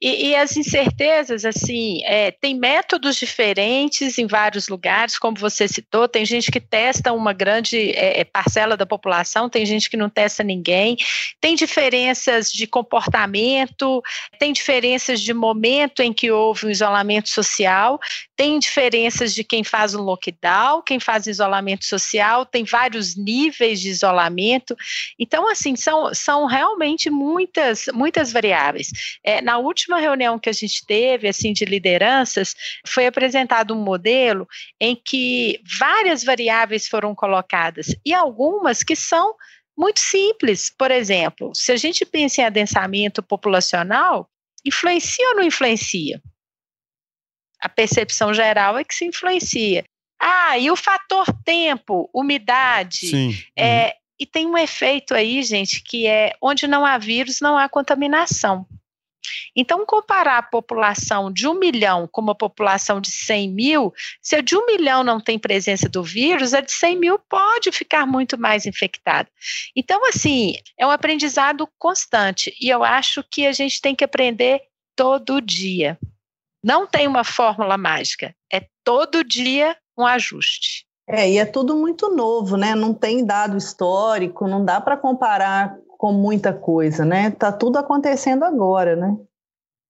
E, 0.00 0.28
e 0.28 0.36
as 0.36 0.56
incertezas, 0.56 1.44
assim, 1.44 2.04
é, 2.04 2.30
tem 2.30 2.54
métodos 2.54 3.16
diferentes 3.16 4.18
em 4.18 4.26
vários 4.26 4.68
lugares, 4.68 5.18
como 5.18 5.36
você 5.36 5.66
citou, 5.66 6.08
tem 6.08 6.24
gente 6.24 6.50
que 6.50 6.60
testa 6.60 7.12
uma 7.12 7.32
grande 7.32 7.90
é, 7.92 8.20
é, 8.20 8.24
parcela 8.24 8.76
da 8.76 8.84
população, 8.84 9.48
tem 9.48 9.64
gente 9.64 9.88
que 9.88 9.96
não 9.96 10.10
testa 10.10 10.42
ninguém, 10.42 10.96
tem 11.40 11.54
diferenças 11.54 12.52
de 12.52 12.66
comportamento, 12.66 14.02
tem 14.38 14.52
diferenças 14.52 15.20
de 15.20 15.32
momento 15.32 16.00
em 16.00 16.12
que 16.12 16.30
houve 16.30 16.66
um 16.66 16.70
isolamento 16.70 17.28
social, 17.28 17.98
tem 18.36 18.58
diferenças 18.58 19.34
de 19.34 19.42
quem 19.42 19.64
faz 19.64 19.94
um 19.94 20.02
lockdown, 20.02 20.82
quem 20.82 21.00
faz 21.00 21.26
isolamento 21.26 21.84
social, 21.84 22.44
tem 22.44 22.64
vários 22.64 23.16
níveis 23.16 23.80
de 23.80 23.88
isolamento. 23.88 24.76
Então, 25.18 25.50
assim, 25.50 25.74
são, 25.74 26.12
são 26.14 26.46
realmente 26.46 27.08
muitas, 27.08 27.86
muitas 27.94 28.32
variáveis. 28.32 28.88
É, 29.24 29.40
na 29.40 29.58
última 29.58 29.85
reunião 29.94 30.38
que 30.38 30.48
a 30.48 30.52
gente 30.52 30.84
teve, 30.84 31.28
assim, 31.28 31.52
de 31.52 31.64
lideranças, 31.64 32.54
foi 32.86 33.06
apresentado 33.06 33.72
um 33.72 33.82
modelo 33.82 34.46
em 34.80 34.96
que 34.96 35.60
várias 35.78 36.24
variáveis 36.24 36.88
foram 36.88 37.14
colocadas 37.14 37.94
e 38.04 38.12
algumas 38.12 38.82
que 38.82 38.96
são 38.96 39.34
muito 39.76 40.00
simples. 40.00 40.70
Por 40.76 40.90
exemplo, 40.90 41.54
se 41.54 41.70
a 41.70 41.76
gente 41.76 42.04
pensa 42.04 42.40
em 42.40 42.44
adensamento 42.44 43.22
populacional, 43.22 44.28
influencia 44.64 45.28
ou 45.28 45.36
não 45.36 45.44
influencia? 45.44 46.20
A 47.60 47.68
percepção 47.68 48.34
geral 48.34 48.76
é 48.76 48.84
que 48.84 48.94
se 48.94 49.04
influencia. 49.04 49.84
Ah, 50.20 50.58
e 50.58 50.70
o 50.70 50.76
fator 50.76 51.26
tempo, 51.44 52.10
umidade. 52.12 53.08
Sim. 53.08 53.38
É, 53.54 53.86
uhum. 53.86 53.92
E 54.18 54.26
tem 54.26 54.46
um 54.46 54.56
efeito 54.56 55.14
aí, 55.14 55.42
gente, 55.42 55.82
que 55.82 56.06
é 56.06 56.32
onde 56.40 56.66
não 56.66 56.86
há 56.86 56.96
vírus, 56.96 57.40
não 57.40 57.58
há 57.58 57.68
contaminação. 57.68 58.66
Então, 59.54 59.84
comparar 59.86 60.38
a 60.38 60.42
população 60.42 61.32
de 61.32 61.46
um 61.46 61.58
milhão 61.58 62.08
com 62.10 62.20
uma 62.20 62.34
população 62.34 63.00
de 63.00 63.10
100 63.10 63.50
mil, 63.50 63.94
se 64.20 64.36
a 64.36 64.40
de 64.40 64.56
um 64.56 64.66
milhão 64.66 65.02
não 65.02 65.20
tem 65.20 65.38
presença 65.38 65.88
do 65.88 66.02
vírus, 66.02 66.54
a 66.54 66.60
de 66.60 66.72
100 66.72 66.98
mil 66.98 67.18
pode 67.18 67.72
ficar 67.72 68.06
muito 68.06 68.38
mais 68.38 68.66
infectada. 68.66 69.28
Então, 69.74 70.06
assim, 70.08 70.54
é 70.78 70.86
um 70.86 70.90
aprendizado 70.90 71.68
constante 71.78 72.54
e 72.60 72.68
eu 72.68 72.84
acho 72.84 73.24
que 73.30 73.46
a 73.46 73.52
gente 73.52 73.80
tem 73.80 73.94
que 73.94 74.04
aprender 74.04 74.60
todo 74.94 75.40
dia. 75.40 75.98
Não 76.62 76.86
tem 76.86 77.06
uma 77.06 77.22
fórmula 77.22 77.76
mágica, 77.76 78.34
é 78.52 78.66
todo 78.82 79.22
dia 79.22 79.76
um 79.96 80.04
ajuste. 80.04 80.86
É, 81.08 81.30
e 81.30 81.38
é 81.38 81.44
tudo 81.44 81.76
muito 81.76 82.10
novo, 82.10 82.56
né? 82.56 82.74
Não 82.74 82.92
tem 82.92 83.24
dado 83.24 83.56
histórico, 83.56 84.48
não 84.48 84.64
dá 84.64 84.80
para 84.80 84.96
comparar 84.96 85.78
com 85.96 86.12
muita 86.12 86.52
coisa, 86.52 87.04
né? 87.04 87.30
Tá 87.30 87.52
tudo 87.52 87.78
acontecendo 87.78 88.44
agora, 88.44 88.96
né? 88.96 89.16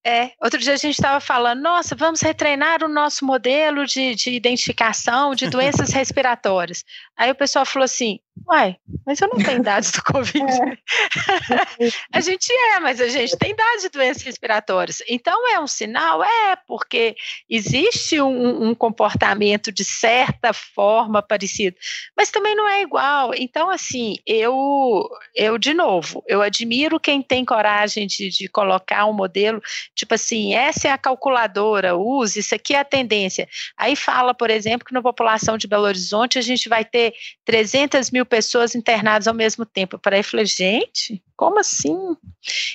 É, 0.07 0.31
outro 0.41 0.61
dia 0.61 0.75
a 0.75 0.77
gente 0.77 0.95
estava 0.95 1.19
falando, 1.19 1.61
nossa, 1.61 1.97
vamos 1.97 2.21
retreinar 2.21 2.85
o 2.85 2.89
nosso 2.89 3.25
modelo 3.27 3.85
de, 3.85 4.15
de 4.15 4.31
identificação 4.31 5.35
de 5.35 5.51
doenças 5.51 5.91
respiratórias. 5.93 6.85
Aí 7.17 7.29
o 7.29 7.35
pessoal 7.35 7.67
falou 7.67 7.85
assim, 7.85 8.21
Uai, 8.45 8.77
mas 9.05 9.21
eu 9.21 9.29
não 9.29 9.39
tenho 9.39 9.63
dados 9.63 9.91
do 9.93 10.03
Covid. 10.03 10.45
É. 10.45 11.89
a 12.13 12.21
gente 12.21 12.53
é, 12.53 12.81
mas 12.81 13.01
a 13.01 13.09
gente 13.09 13.37
tem 13.39 13.55
dados 13.55 13.83
de 13.83 13.89
doenças 13.89 14.23
respiratórias. 14.23 15.03
Então 15.09 15.49
é 15.53 15.59
um 15.59 15.67
sinal? 15.67 16.23
É, 16.23 16.57
porque 16.67 17.17
existe 17.49 18.21
um, 18.21 18.69
um, 18.69 18.75
comportamento 18.75 19.73
de 19.73 19.85
certa 19.85 20.53
forma 20.53 21.23
parecido, 21.23 21.77
mas 22.17 22.31
também 22.31 22.55
não 22.55 22.69
é 22.69 22.83
igual. 22.83 23.33
Então, 23.35 23.71
assim, 23.71 24.17
eu, 24.27 25.09
eu 25.35 25.57
de 25.59 25.73
novo, 25.73 26.23
eu 26.27 26.43
admiro 26.43 27.01
quem 27.01 27.23
tem 27.23 27.45
coragem 27.45 28.07
de, 28.07 28.29
de 28.29 28.49
colocar 28.49 29.07
um 29.07 29.13
modelo, 29.13 29.61
tipo 29.95 30.15
assim, 30.15 30.55
essa 30.55 30.89
é 30.89 30.91
a 30.91 30.99
calculadora, 30.99 31.97
use, 31.97 32.41
isso 32.41 32.55
aqui 32.55 32.75
é 32.75 32.81
a 32.81 32.85
tendência. 32.85 33.49
Aí 33.77 33.97
fala, 33.97 34.35
por 34.35 34.51
exemplo, 34.51 34.87
que 34.87 34.95
na 34.95 35.03
população 35.03 35.57
de 35.57 35.67
Belo 35.67 35.85
Horizonte 35.85 36.39
a 36.39 36.43
gente 36.43 36.69
vai 36.69 36.85
ter 36.85 37.15
300 37.45 38.11
mil 38.11 38.26
pessoas 38.27 38.75
internadas 38.75 39.27
ao 39.27 39.35
mesmo 39.35 39.65
tempo. 39.65 39.99
Para 39.99 40.17
aí 40.17 40.23
falei, 40.23 40.47
gente, 40.47 41.23
como 41.37 41.59
assim? 41.59 41.97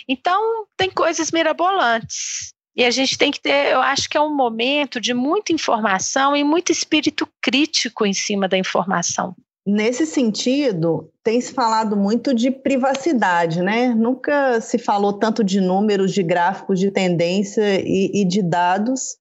Então, 0.08 0.66
tem 0.76 0.90
coisas 0.90 1.32
mirabolantes. 1.32 2.54
E 2.76 2.86
a 2.86 2.92
gente 2.92 3.18
tem 3.18 3.32
que 3.32 3.42
ter, 3.42 3.74
eu 3.74 3.82
acho 3.82 4.10
que 4.10 4.18
é 4.18 4.22
um 4.22 4.34
momento 4.34 5.00
de 5.00 5.14
muita 5.14 5.52
informação 5.52 6.36
e 6.36 6.44
muito 6.44 6.72
espírito 6.72 7.28
crítico 7.42 8.06
em 8.06 8.14
cima 8.14 8.48
da 8.48 8.58
informação. 8.58 9.36
Nesse 9.66 10.08
sentido, 10.08 11.12
tem 11.24 11.40
se 11.40 11.54
falado 11.54 11.96
muito 11.96 12.34
de 12.34 12.50
privacidade, 12.50 13.62
né? 13.62 13.94
Nunca 13.94 14.60
se 14.60 14.80
falou 14.80 15.14
tanto 15.14 15.44
de 15.44 15.62
números, 15.62 16.14
de 16.14 16.24
gráficos, 16.24 16.80
de 16.80 16.90
tendência 16.90 17.80
e, 17.80 18.22
e 18.22 18.26
de 18.26 18.42
dados 18.42 19.21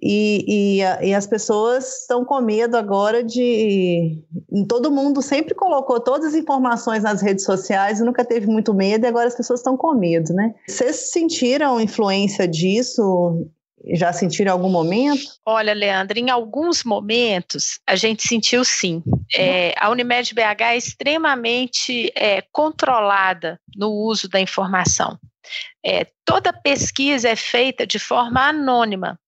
e, 0.00 0.44
e, 0.78 1.08
e, 1.08 1.14
as 1.14 1.26
pessoas 1.26 2.02
estão 2.02 2.22
com 2.22 2.38
medo 2.40 2.76
agora 2.76 3.24
de. 3.24 4.22
Todo 4.68 4.90
mundo 4.90 5.22
sempre 5.22 5.54
colocou 5.54 5.98
todas 5.98 6.28
as 6.28 6.34
informações 6.34 7.02
nas 7.02 7.22
redes 7.22 7.44
sociais 7.44 8.00
nunca 8.00 8.22
teve 8.22 8.46
muito 8.46 8.74
medo, 8.74 9.04
e 9.04 9.08
agora 9.08 9.26
as 9.26 9.34
pessoas 9.34 9.60
estão 9.60 9.74
com 9.74 9.94
medo, 9.94 10.34
né? 10.34 10.54
Vocês 10.68 11.10
sentiram 11.10 11.80
influência 11.80 12.46
disso? 12.46 13.48
Já 13.94 14.12
sentiram 14.12 14.50
em 14.50 14.52
algum 14.52 14.68
momento? 14.68 15.22
Olha, 15.46 15.72
Leandro, 15.72 16.18
em 16.18 16.28
alguns 16.28 16.84
momentos 16.84 17.78
a 17.86 17.96
gente 17.96 18.26
sentiu 18.26 18.64
sim. 18.64 19.02
É, 19.34 19.72
a 19.78 19.88
Unimed 19.88 20.34
BH 20.34 20.60
é 20.60 20.76
extremamente 20.76 22.12
é, 22.14 22.42
controlada 22.52 23.58
no 23.74 23.90
uso 23.90 24.28
da 24.28 24.40
informação. 24.40 25.18
É, 25.84 26.06
toda 26.24 26.52
pesquisa 26.52 27.28
é 27.28 27.36
feita 27.36 27.86
de 27.86 27.98
forma 27.98 28.48
anônima 28.48 29.18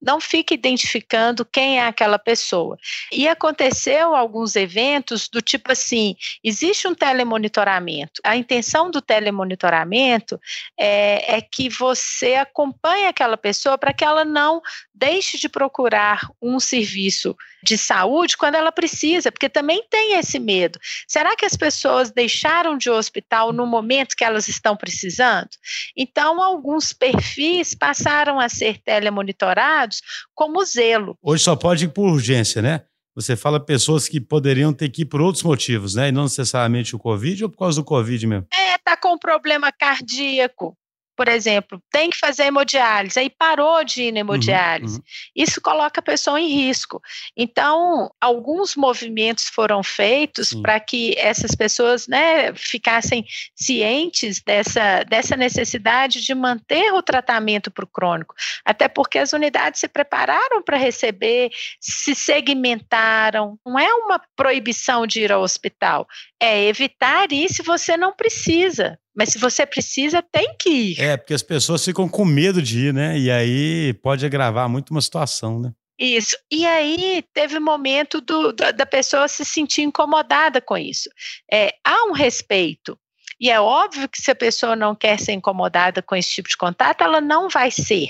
não 0.00 0.20
fica 0.20 0.54
identificando 0.54 1.44
quem 1.44 1.78
é 1.78 1.86
aquela 1.86 2.18
pessoa. 2.18 2.78
E 3.12 3.28
aconteceu 3.28 4.14
alguns 4.14 4.56
eventos 4.56 5.28
do 5.28 5.42
tipo 5.42 5.72
assim: 5.72 6.16
existe 6.42 6.88
um 6.88 6.94
telemonitoramento. 6.94 8.20
A 8.24 8.36
intenção 8.36 8.90
do 8.90 9.02
telemonitoramento 9.02 10.40
é, 10.78 11.36
é 11.36 11.40
que 11.40 11.68
você 11.68 12.34
acompanhe 12.34 13.06
aquela 13.06 13.36
pessoa 13.36 13.76
para 13.76 13.92
que 13.92 14.04
ela 14.04 14.24
não 14.24 14.60
deixe 14.94 15.38
de 15.38 15.48
procurar 15.48 16.28
um 16.40 16.58
serviço 16.58 17.36
de 17.62 17.76
saúde 17.76 18.36
quando 18.36 18.54
ela 18.54 18.72
precisa, 18.72 19.30
porque 19.30 19.48
também 19.48 19.84
tem 19.90 20.18
esse 20.18 20.38
medo. 20.38 20.78
Será 21.06 21.36
que 21.36 21.44
as 21.44 21.56
pessoas 21.56 22.10
deixaram 22.10 22.76
de 22.76 22.90
hospital 22.90 23.52
no 23.52 23.66
momento 23.66 24.16
que 24.16 24.24
elas 24.24 24.48
estão 24.48 24.76
precisando? 24.76 25.50
Então, 25.96 26.42
alguns 26.42 26.92
perfis 26.92 27.74
passaram 27.74 28.40
a 28.40 28.48
ser 28.48 28.78
telemonitorados 28.78 30.00
como 30.34 30.64
zelo. 30.64 31.16
Hoje 31.22 31.44
só 31.44 31.56
pode 31.56 31.84
ir 31.84 31.88
por 31.88 32.08
urgência, 32.08 32.62
né? 32.62 32.82
Você 33.14 33.36
fala 33.36 33.58
pessoas 33.58 34.08
que 34.08 34.20
poderiam 34.20 34.72
ter 34.72 34.88
que 34.88 35.02
ir 35.02 35.04
por 35.04 35.20
outros 35.20 35.42
motivos, 35.42 35.94
né? 35.94 36.08
E 36.08 36.12
não 36.12 36.22
necessariamente 36.24 36.94
o 36.94 36.98
Covid 36.98 37.44
ou 37.44 37.50
por 37.50 37.58
causa 37.58 37.80
do 37.80 37.84
Covid 37.84 38.26
mesmo? 38.26 38.46
É, 38.52 38.78
tá 38.78 38.96
com 38.96 39.18
problema 39.18 39.72
cardíaco, 39.72 40.76
por 41.20 41.28
exemplo, 41.28 41.82
tem 41.92 42.08
que 42.08 42.16
fazer 42.16 42.44
hemodiálise, 42.44 43.20
aí 43.20 43.28
parou 43.28 43.84
de 43.84 44.04
ir 44.04 44.10
na 44.10 44.20
uhum, 44.20 44.20
hemodiálise. 44.20 44.94
Uhum, 44.94 45.02
uhum. 45.02 45.32
Isso 45.36 45.60
coloca 45.60 46.00
a 46.00 46.02
pessoa 46.02 46.40
em 46.40 46.48
risco. 46.48 47.02
Então, 47.36 48.10
alguns 48.18 48.74
movimentos 48.74 49.46
foram 49.50 49.82
feitos 49.82 50.54
para 50.54 50.80
que 50.80 51.14
essas 51.18 51.54
pessoas 51.54 52.08
né, 52.08 52.54
ficassem 52.54 53.26
cientes 53.54 54.40
dessa, 54.40 55.02
dessa 55.02 55.36
necessidade 55.36 56.22
de 56.22 56.34
manter 56.34 56.90
o 56.94 57.02
tratamento 57.02 57.70
para 57.70 57.84
o 57.84 57.88
crônico. 57.88 58.34
Até 58.64 58.88
porque 58.88 59.18
as 59.18 59.34
unidades 59.34 59.78
se 59.78 59.88
prepararam 59.88 60.62
para 60.62 60.78
receber, 60.78 61.50
se 61.78 62.14
segmentaram. 62.14 63.58
Não 63.66 63.78
é 63.78 63.92
uma 63.92 64.18
proibição 64.34 65.06
de 65.06 65.20
ir 65.20 65.32
ao 65.32 65.42
hospital, 65.42 66.08
é 66.40 66.64
evitar 66.64 67.30
ir 67.30 67.50
se 67.50 67.62
você 67.62 67.94
não 67.94 68.10
precisa. 68.10 68.98
Mas 69.14 69.30
se 69.30 69.38
você 69.38 69.66
precisa, 69.66 70.22
tem 70.22 70.54
que 70.58 70.68
ir. 70.68 71.00
É, 71.00 71.16
porque 71.16 71.34
as 71.34 71.42
pessoas 71.42 71.84
ficam 71.84 72.08
com 72.08 72.24
medo 72.24 72.62
de 72.62 72.86
ir, 72.86 72.94
né? 72.94 73.18
E 73.18 73.30
aí 73.30 73.92
pode 73.94 74.24
agravar 74.24 74.68
muito 74.68 74.90
uma 74.90 75.00
situação, 75.00 75.60
né? 75.60 75.72
Isso. 75.98 76.36
E 76.50 76.64
aí 76.64 77.22
teve 77.34 77.58
um 77.58 77.64
momento 77.64 78.22
do, 78.22 78.52
da 78.52 78.86
pessoa 78.86 79.28
se 79.28 79.44
sentir 79.44 79.82
incomodada 79.82 80.60
com 80.60 80.78
isso. 80.78 81.10
É, 81.52 81.74
há 81.84 82.06
um 82.06 82.12
respeito. 82.12 82.98
E 83.40 83.48
é 83.50 83.58
óbvio 83.58 84.06
que 84.06 84.20
se 84.20 84.30
a 84.30 84.34
pessoa 84.34 84.76
não 84.76 84.94
quer 84.94 85.18
ser 85.18 85.32
incomodada 85.32 86.02
com 86.02 86.14
esse 86.14 86.30
tipo 86.30 86.48
de 86.48 86.58
contato, 86.58 87.02
ela 87.02 87.22
não 87.22 87.48
vai 87.48 87.70
ser. 87.70 88.08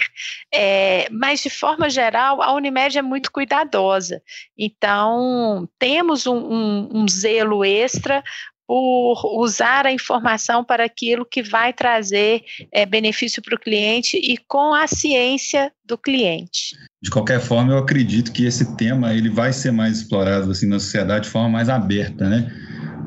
É, 0.53 1.09
mas, 1.11 1.41
de 1.41 1.49
forma 1.49 1.89
geral, 1.89 2.43
a 2.43 2.53
Unimed 2.53 2.99
é 2.99 3.03
muito 3.03 3.31
cuidadosa. 3.31 4.21
Então, 4.59 5.69
temos 5.79 6.27
um, 6.27 6.37
um, 6.37 6.89
um 6.93 7.09
zelo 7.09 7.65
extra 7.65 8.25
por 8.71 9.43
usar 9.43 9.85
a 9.85 9.93
informação 9.93 10.63
para 10.63 10.85
aquilo 10.85 11.27
que 11.27 11.43
vai 11.43 11.73
trazer 11.73 12.45
é, 12.73 12.87
benefício 12.87 13.43
para 13.43 13.57
o 13.57 13.59
cliente 13.59 14.17
e 14.17 14.37
com 14.37 14.73
a 14.73 14.87
ciência 14.87 15.73
do 15.85 15.99
cliente. 15.99 16.77
De 17.03 17.11
qualquer 17.11 17.41
forma, 17.41 17.73
eu 17.73 17.79
acredito 17.79 18.31
que 18.31 18.45
esse 18.45 18.77
tema 18.77 19.13
ele 19.13 19.29
vai 19.29 19.53
ser 19.53 19.73
mais 19.73 19.99
explorado 19.99 20.53
assim 20.53 20.69
na 20.69 20.79
sociedade 20.79 21.25
de 21.25 21.31
forma 21.31 21.49
mais 21.49 21.69
aberta, 21.69 22.29
né? 22.29 22.49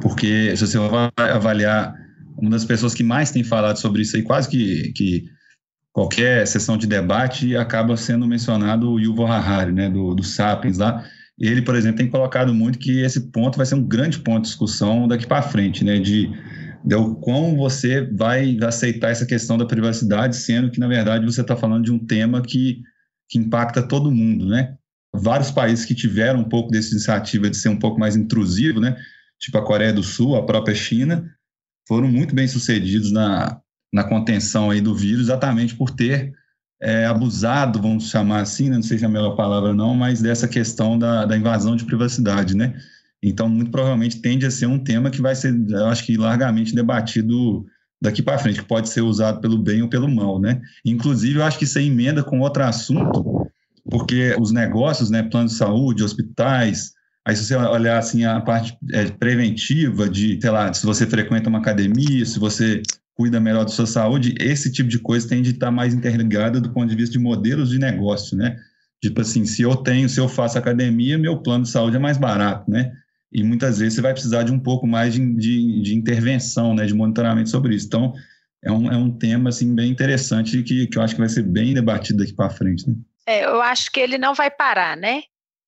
Porque 0.01 0.53
se 0.57 0.67
você 0.67 0.77
avaliar 1.15 1.95
uma 2.37 2.51
das 2.51 2.65
pessoas 2.65 2.93
que 2.93 3.01
mais 3.01 3.31
tem 3.31 3.45
falado 3.45 3.77
sobre 3.77 4.01
isso 4.01 4.17
aí, 4.17 4.21
quase 4.21 4.49
que, 4.49 4.91
que 4.91 5.23
qualquer 5.93 6.45
sessão 6.45 6.75
de 6.75 6.87
debate 6.87 7.55
acaba 7.55 7.95
sendo 7.95 8.27
mencionado 8.27 8.91
o 8.91 8.99
Yuval 8.99 9.31
Harari, 9.31 9.71
né, 9.71 9.89
do, 9.89 10.13
do 10.13 10.23
Sapiens 10.23 10.77
lá, 10.77 11.05
ele, 11.39 11.61
por 11.61 11.75
exemplo, 11.75 11.97
tem 11.97 12.09
colocado 12.09 12.53
muito 12.53 12.79
que 12.79 13.01
esse 13.01 13.31
ponto 13.31 13.57
vai 13.57 13.65
ser 13.65 13.75
um 13.75 13.87
grande 13.87 14.19
ponto 14.19 14.43
de 14.43 14.49
discussão 14.49 15.07
daqui 15.07 15.25
para 15.25 15.41
frente, 15.41 15.83
né? 15.83 15.99
De, 15.99 16.29
de 16.85 16.95
como 17.21 17.57
você 17.57 18.01
vai 18.13 18.57
aceitar 18.61 19.09
essa 19.09 19.25
questão 19.25 19.57
da 19.57 19.65
privacidade, 19.65 20.35
sendo 20.35 20.69
que, 20.69 20.79
na 20.79 20.87
verdade, 20.87 21.25
você 21.25 21.41
está 21.41 21.55
falando 21.55 21.85
de 21.85 21.91
um 21.91 21.99
tema 21.99 22.41
que, 22.41 22.81
que 23.29 23.39
impacta 23.39 23.81
todo 23.81 24.11
mundo, 24.11 24.47
né? 24.47 24.75
Vários 25.15 25.51
países 25.51 25.85
que 25.85 25.95
tiveram 25.95 26.39
um 26.39 26.49
pouco 26.49 26.71
dessa 26.71 26.91
iniciativa 26.91 27.49
de 27.49 27.57
ser 27.57 27.69
um 27.69 27.79
pouco 27.79 27.99
mais 27.99 28.15
intrusivo, 28.15 28.79
né? 28.79 28.95
Tipo 29.39 29.57
a 29.57 29.65
Coreia 29.65 29.93
do 29.93 30.03
Sul, 30.03 30.35
a 30.35 30.45
própria 30.45 30.75
China, 30.75 31.29
foram 31.87 32.07
muito 32.07 32.33
bem 32.33 32.47
sucedidos 32.47 33.11
na, 33.11 33.59
na 33.91 34.03
contenção 34.03 34.69
aí 34.69 34.81
do 34.81 34.95
vírus, 34.95 35.23
exatamente 35.23 35.75
por 35.75 35.89
ter 35.89 36.31
é, 36.83 37.05
abusado, 37.05 37.81
vamos 37.81 38.09
chamar 38.09 38.41
assim, 38.41 38.69
né? 38.69 38.75
não 38.75 38.83
sei 38.83 38.97
se 38.97 39.05
é 39.05 39.07
a 39.07 39.09
melhor 39.09 39.35
palavra 39.35 39.73
não, 39.73 39.95
mas 39.95 40.21
dessa 40.21 40.47
questão 40.47 40.99
da, 40.99 41.25
da 41.25 41.37
invasão 41.37 41.77
de 41.77 41.85
privacidade, 41.85 42.55
né? 42.55 42.73
Então, 43.23 43.47
muito 43.47 43.71
provavelmente 43.71 44.19
tende 44.19 44.45
a 44.45 44.51
ser 44.51 44.65
um 44.65 44.77
tema 44.77 45.09
que 45.09 45.21
vai 45.21 45.33
ser, 45.33 45.55
eu 45.69 45.85
acho 45.87 46.05
que 46.05 46.17
largamente 46.17 46.75
debatido 46.75 47.65
daqui 48.01 48.21
para 48.21 48.37
frente, 48.37 48.59
que 48.59 48.67
pode 48.67 48.89
ser 48.89 48.99
usado 48.99 49.39
pelo 49.39 49.57
bem 49.57 49.81
ou 49.81 49.87
pelo 49.87 50.13
mal, 50.13 50.41
né? 50.41 50.61
Inclusive, 50.83 51.39
eu 51.39 51.43
acho 51.45 51.57
que 51.57 51.63
isso 51.63 51.79
aí 51.79 51.87
emenda 51.87 52.21
com 52.21 52.41
outro 52.41 52.63
assunto, 52.63 53.47
porque 53.89 54.35
os 54.37 54.51
negócios, 54.51 55.09
né, 55.09 55.23
plano 55.23 55.47
de 55.47 55.53
saúde, 55.53 56.03
hospitais, 56.03 56.91
aí 57.25 57.33
se 57.33 57.45
você 57.45 57.55
olhar 57.55 57.97
assim 57.97 58.25
a 58.25 58.41
parte 58.41 58.77
é, 58.91 59.05
preventiva 59.05 60.09
de, 60.09 60.37
sei 60.41 60.49
lá, 60.49 60.73
se 60.73 60.85
você 60.85 61.07
frequenta 61.07 61.47
uma 61.47 61.59
academia, 61.59 62.25
se 62.25 62.37
você 62.39 62.81
cuida 63.15 63.39
melhor 63.39 63.63
da 63.63 63.71
sua 63.71 63.85
saúde, 63.85 64.35
esse 64.39 64.71
tipo 64.71 64.89
de 64.89 64.99
coisa 64.99 65.27
tende 65.27 65.49
a 65.49 65.53
estar 65.53 65.71
mais 65.71 65.93
interligada 65.93 66.59
do 66.59 66.71
ponto 66.71 66.89
de 66.89 66.95
vista 66.95 67.13
de 67.13 67.19
modelos 67.19 67.69
de 67.69 67.79
negócio, 67.79 68.35
né? 68.35 68.57
Tipo 69.01 69.21
assim, 69.21 69.45
se 69.45 69.61
eu 69.61 69.75
tenho, 69.75 70.07
se 70.09 70.19
eu 70.19 70.27
faço 70.29 70.57
academia, 70.57 71.17
meu 71.17 71.41
plano 71.41 71.63
de 71.63 71.69
saúde 71.69 71.97
é 71.97 71.99
mais 71.99 72.17
barato, 72.17 72.69
né? 72.71 72.91
E 73.31 73.43
muitas 73.43 73.79
vezes 73.79 73.95
você 73.95 74.01
vai 74.01 74.13
precisar 74.13 74.43
de 74.43 74.51
um 74.51 74.59
pouco 74.59 74.87
mais 74.87 75.13
de, 75.13 75.35
de, 75.35 75.81
de 75.81 75.95
intervenção, 75.95 76.73
né? 76.73 76.85
De 76.85 76.93
monitoramento 76.93 77.49
sobre 77.49 77.75
isso. 77.75 77.87
Então, 77.87 78.13
é 78.63 78.71
um, 78.71 78.91
é 78.91 78.95
um 78.95 79.11
tema, 79.11 79.49
assim, 79.49 79.75
bem 79.75 79.91
interessante 79.91 80.63
que, 80.63 80.87
que 80.87 80.97
eu 80.97 81.01
acho 81.01 81.15
que 81.15 81.19
vai 81.19 81.29
ser 81.29 81.43
bem 81.43 81.73
debatido 81.73 82.19
daqui 82.19 82.33
para 82.33 82.49
frente, 82.49 82.87
né? 82.87 82.95
É, 83.27 83.45
eu 83.45 83.61
acho 83.61 83.91
que 83.91 83.99
ele 83.99 84.17
não 84.17 84.33
vai 84.33 84.49
parar, 84.49 84.95
né? 84.95 85.23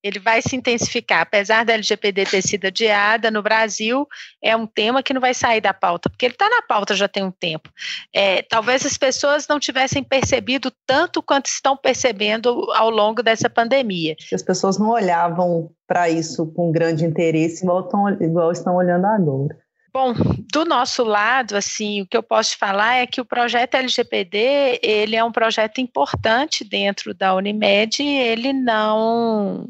Ele 0.05 0.19
vai 0.19 0.39
se 0.39 0.55
intensificar. 0.55 1.21
Apesar 1.21 1.65
da 1.65 1.73
LGPD 1.73 2.25
ter 2.25 2.43
sido 2.43 2.65
adiada 2.65 3.31
no 3.31 3.41
Brasil, 3.41 4.07
é 4.39 4.55
um 4.55 4.67
tema 4.67 5.01
que 5.01 5.15
não 5.15 5.19
vai 5.19 5.33
sair 5.33 5.59
da 5.59 5.73
pauta, 5.73 6.11
porque 6.11 6.27
ele 6.27 6.35
está 6.35 6.47
na 6.47 6.61
pauta 6.61 6.93
já 6.93 7.07
tem 7.07 7.23
um 7.23 7.31
tempo. 7.31 7.71
É, 8.13 8.43
talvez 8.43 8.85
as 8.85 8.99
pessoas 8.99 9.47
não 9.47 9.59
tivessem 9.59 10.03
percebido 10.03 10.71
tanto 10.85 11.23
quanto 11.23 11.47
estão 11.47 11.75
percebendo 11.75 12.71
ao 12.73 12.91
longo 12.91 13.23
dessa 13.23 13.49
pandemia. 13.49 14.15
As 14.31 14.43
pessoas 14.43 14.77
não 14.77 14.89
olhavam 14.89 15.71
para 15.87 16.07
isso 16.07 16.45
com 16.53 16.71
grande 16.71 17.03
interesse, 17.03 17.63
igual, 17.63 17.83
tão, 17.83 18.07
igual 18.21 18.51
estão 18.51 18.75
olhando 18.75 19.05
agora. 19.05 19.57
Bom, 19.91 20.13
do 20.51 20.65
nosso 20.65 21.03
lado, 21.03 21.55
assim, 21.55 22.01
o 22.01 22.05
que 22.05 22.17
eu 22.17 22.21
posso 22.21 22.51
te 22.51 22.57
falar 22.57 22.97
é 22.97 23.07
que 23.07 23.21
o 23.21 23.25
projeto 23.25 23.75
LGPD, 23.75 24.81
ele 24.83 25.15
é 25.15 25.23
um 25.23 25.31
projeto 25.31 25.79
importante 25.79 26.63
dentro 26.63 27.13
da 27.13 27.33
Unimed, 27.33 28.03
ele 28.03 28.51
não 28.53 29.65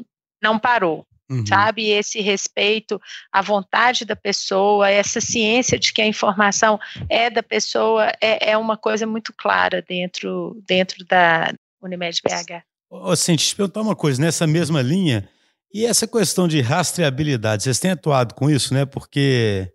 não 0.46 0.58
parou. 0.58 1.04
Uhum. 1.28 1.44
Sabe, 1.44 1.88
esse 1.88 2.20
respeito 2.20 3.00
à 3.32 3.42
vontade 3.42 4.04
da 4.04 4.14
pessoa, 4.14 4.88
essa 4.88 5.20
ciência 5.20 5.76
de 5.76 5.92
que 5.92 6.00
a 6.00 6.06
informação 6.06 6.78
é 7.08 7.28
da 7.28 7.42
pessoa, 7.42 8.12
é, 8.20 8.52
é 8.52 8.56
uma 8.56 8.76
coisa 8.76 9.06
muito 9.08 9.32
clara 9.36 9.82
dentro, 9.82 10.62
dentro 10.68 11.04
da 11.04 11.52
Unimed 11.82 12.20
BH. 12.22 12.62
Assim, 13.10 13.32
deixa 13.32 13.46
eu 13.46 13.48
te 13.48 13.56
perguntar 13.56 13.80
uma 13.82 13.96
coisa, 13.96 14.22
nessa 14.22 14.46
mesma 14.46 14.80
linha, 14.80 15.28
e 15.74 15.84
essa 15.84 16.06
questão 16.06 16.46
de 16.46 16.60
rastreabilidade, 16.60 17.64
vocês 17.64 17.80
têm 17.80 17.90
atuado 17.90 18.32
com 18.34 18.48
isso, 18.48 18.72
né? 18.72 18.86
Porque 18.86 19.68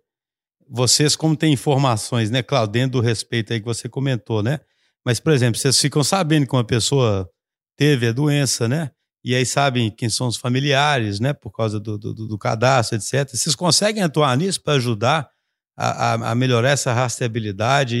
vocês, 0.66 1.14
como 1.14 1.36
têm 1.36 1.52
informações, 1.52 2.30
né, 2.30 2.42
claro, 2.42 2.66
dentro 2.66 2.92
do 2.92 3.00
respeito 3.00 3.52
aí 3.52 3.60
que 3.60 3.66
você 3.66 3.90
comentou, 3.90 4.42
né? 4.42 4.60
Mas, 5.04 5.20
por 5.20 5.34
exemplo, 5.34 5.60
vocês 5.60 5.78
ficam 5.78 6.02
sabendo 6.02 6.46
que 6.46 6.56
uma 6.56 6.64
pessoa 6.64 7.28
teve 7.76 8.06
a 8.06 8.12
doença, 8.12 8.66
né? 8.66 8.90
E 9.24 9.34
aí 9.34 9.46
sabem 9.46 9.90
quem 9.90 10.08
são 10.08 10.26
os 10.26 10.36
familiares, 10.36 11.20
né? 11.20 11.32
Por 11.32 11.50
causa 11.50 11.78
do, 11.78 11.96
do, 11.96 12.12
do 12.12 12.38
cadastro, 12.38 12.96
etc. 12.96 13.28
Vocês 13.28 13.54
conseguem 13.54 14.02
atuar 14.02 14.36
nisso 14.36 14.60
para 14.60 14.74
ajudar 14.74 15.28
a, 15.76 16.12
a, 16.12 16.30
a, 16.30 16.34
melhorar 16.34 16.70
essa 16.70 16.92
rastreabilidade 16.92 17.96
e, 17.96 18.00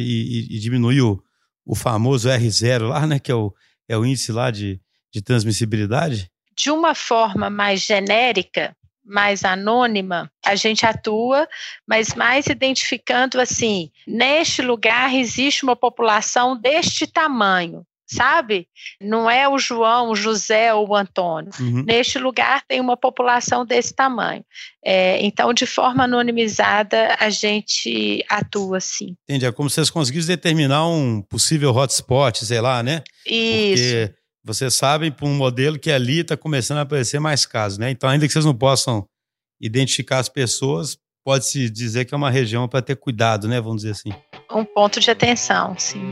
e, 0.50 0.56
e 0.56 0.58
diminuir 0.58 1.02
o, 1.02 1.22
o 1.64 1.74
famoso 1.74 2.28
R0 2.28 2.88
lá, 2.88 3.06
né? 3.06 3.18
Que 3.18 3.30
é 3.30 3.34
o, 3.34 3.54
é 3.88 3.96
o 3.96 4.04
índice 4.04 4.32
lá 4.32 4.50
de, 4.50 4.80
de 5.12 5.22
transmissibilidade? 5.22 6.30
De 6.56 6.70
uma 6.70 6.94
forma 6.94 7.48
mais 7.48 7.80
genérica, 7.80 8.76
mais 9.04 9.44
anônima, 9.44 10.30
a 10.44 10.54
gente 10.54 10.86
atua, 10.86 11.48
mas 11.86 12.14
mais 12.14 12.46
identificando 12.46 13.40
assim, 13.40 13.90
neste 14.06 14.62
lugar 14.62 15.14
existe 15.14 15.64
uma 15.64 15.76
população 15.76 16.56
deste 16.56 17.06
tamanho, 17.06 17.84
sabe? 18.12 18.66
Não 19.00 19.30
é 19.30 19.48
o 19.48 19.58
João, 19.58 20.10
o 20.10 20.16
José 20.16 20.72
ou 20.72 20.88
o 20.88 20.94
Antônio. 20.94 21.50
Uhum. 21.58 21.82
Neste 21.84 22.18
lugar 22.18 22.62
tem 22.66 22.80
uma 22.80 22.96
população 22.96 23.64
desse 23.64 23.94
tamanho. 23.94 24.44
É, 24.84 25.24
então, 25.24 25.52
de 25.54 25.66
forma 25.66 26.04
anonimizada, 26.04 27.16
a 27.18 27.30
gente 27.30 28.24
atua 28.28 28.80
sim. 28.80 29.16
Entendi. 29.28 29.46
É 29.46 29.52
como 29.52 29.68
se 29.70 29.76
vocês 29.76 29.90
conseguissem 29.90 30.34
determinar 30.34 30.86
um 30.86 31.22
possível 31.22 31.74
hotspot, 31.74 32.44
sei 32.44 32.60
lá, 32.60 32.82
né? 32.82 33.02
Isso. 33.26 33.82
Porque 33.82 34.14
vocês 34.44 34.74
sabem 34.74 35.10
por 35.10 35.26
um 35.26 35.34
modelo 35.34 35.78
que 35.78 35.90
ali 35.90 36.20
está 36.20 36.36
começando 36.36 36.78
a 36.78 36.82
aparecer 36.82 37.20
mais 37.20 37.46
casos, 37.46 37.78
né? 37.78 37.90
Então, 37.90 38.10
ainda 38.10 38.26
que 38.26 38.32
vocês 38.32 38.44
não 38.44 38.54
possam 38.54 39.06
identificar 39.60 40.18
as 40.18 40.28
pessoas, 40.28 40.98
pode-se 41.24 41.70
dizer 41.70 42.04
que 42.04 42.14
é 42.14 42.16
uma 42.16 42.30
região 42.30 42.68
para 42.68 42.82
ter 42.82 42.96
cuidado, 42.96 43.46
né? 43.48 43.60
Vamos 43.60 43.82
dizer 43.82 43.92
assim. 43.92 44.10
Um 44.50 44.64
ponto 44.64 45.00
de 45.00 45.10
atenção, 45.10 45.74
sim. 45.78 46.02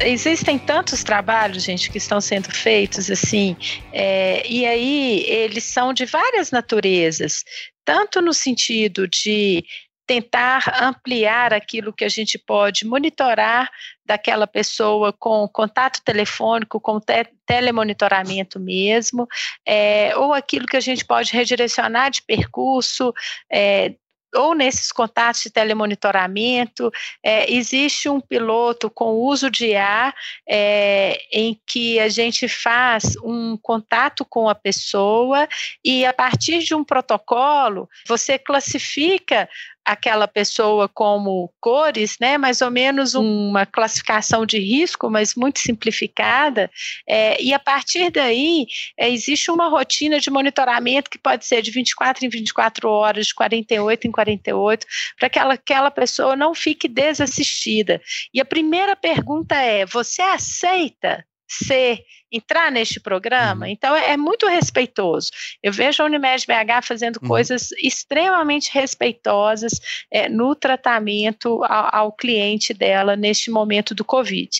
Existem 0.00 0.58
tantos 0.58 1.04
trabalhos, 1.04 1.62
gente, 1.62 1.90
que 1.90 1.98
estão 1.98 2.20
sendo 2.20 2.50
feitos 2.50 3.10
assim, 3.10 3.56
é, 3.92 4.46
e 4.46 4.66
aí 4.66 5.24
eles 5.28 5.64
são 5.64 5.92
de 5.92 6.04
várias 6.04 6.50
naturezas, 6.50 7.44
tanto 7.84 8.20
no 8.20 8.34
sentido 8.34 9.06
de 9.06 9.64
tentar 10.06 10.82
ampliar 10.82 11.54
aquilo 11.54 11.92
que 11.92 12.04
a 12.04 12.08
gente 12.08 12.38
pode 12.38 12.86
monitorar 12.86 13.70
daquela 14.04 14.46
pessoa 14.46 15.12
com 15.12 15.48
contato 15.48 16.02
telefônico, 16.04 16.80
com 16.80 17.00
te 17.00 17.26
telemonitoramento 17.46 18.60
mesmo, 18.60 19.26
é, 19.66 20.14
ou 20.16 20.32
aquilo 20.34 20.66
que 20.66 20.76
a 20.76 20.80
gente 20.80 21.04
pode 21.04 21.32
redirecionar 21.32 22.10
de 22.10 22.22
percurso, 22.22 23.12
é, 23.50 23.94
ou 24.34 24.54
nesses 24.54 24.90
contatos 24.90 25.42
de 25.42 25.50
telemonitoramento, 25.50 26.90
é, 27.22 27.52
existe 27.52 28.08
um 28.08 28.20
piloto 28.20 28.90
com 28.90 29.12
uso 29.12 29.50
de 29.50 29.74
ar 29.74 30.14
é, 30.48 31.18
em 31.32 31.58
que 31.66 31.98
a 31.98 32.08
gente 32.08 32.48
faz 32.48 33.16
um 33.22 33.56
contato 33.56 34.24
com 34.24 34.48
a 34.48 34.54
pessoa 34.54 35.48
e 35.84 36.04
a 36.04 36.12
partir 36.12 36.60
de 36.60 36.74
um 36.74 36.84
protocolo 36.84 37.88
você 38.06 38.38
classifica 38.38 39.48
aquela 39.84 40.26
pessoa 40.26 40.88
como 40.88 41.52
cores, 41.60 42.16
né, 42.20 42.38
mais 42.38 42.60
ou 42.60 42.70
menos 42.70 43.14
uma 43.14 43.66
classificação 43.66 44.46
de 44.46 44.58
risco, 44.58 45.10
mas 45.10 45.34
muito 45.34 45.60
simplificada, 45.60 46.70
é, 47.08 47.40
e 47.40 47.52
a 47.52 47.58
partir 47.58 48.10
daí 48.10 48.66
é, 48.98 49.10
existe 49.10 49.50
uma 49.50 49.68
rotina 49.68 50.18
de 50.18 50.30
monitoramento 50.30 51.10
que 51.10 51.18
pode 51.18 51.44
ser 51.44 51.62
de 51.62 51.70
24 51.70 52.24
em 52.24 52.28
24 52.28 52.88
horas, 52.88 53.26
de 53.26 53.34
48 53.34 54.08
em 54.08 54.10
48, 54.10 54.86
para 55.18 55.28
que 55.28 55.38
aquela, 55.38 55.54
aquela 55.54 55.90
pessoa 55.90 56.36
não 56.36 56.54
fique 56.54 56.88
desassistida. 56.88 58.00
E 58.32 58.40
a 58.40 58.44
primeira 58.44 58.96
pergunta 58.96 59.54
é: 59.56 59.84
você 59.84 60.22
aceita 60.22 61.24
ser 61.54 62.04
entrar 62.30 62.70
neste 62.70 62.98
programa. 62.98 63.66
Uhum. 63.66 63.72
Então, 63.72 63.94
é, 63.94 64.12
é, 64.12 64.16
muito 64.16 64.46
respeitoso. 64.46 65.30
Eu 65.62 65.72
vejo 65.72 66.02
a 66.02 66.06
Unimed 66.06 66.44
BH 66.46 66.82
fazendo 66.82 67.18
uhum. 67.22 67.28
coisas 67.28 67.70
extremamente 67.82 68.70
respeitosas 68.72 69.80
é, 70.10 70.28
no 70.28 70.54
tratamento 70.54 71.62
ao, 71.64 71.96
ao, 71.96 72.12
cliente 72.12 72.74
dela 72.74 73.14
neste 73.14 73.50
momento 73.50 73.94
do 73.94 74.04
Covid. 74.04 74.50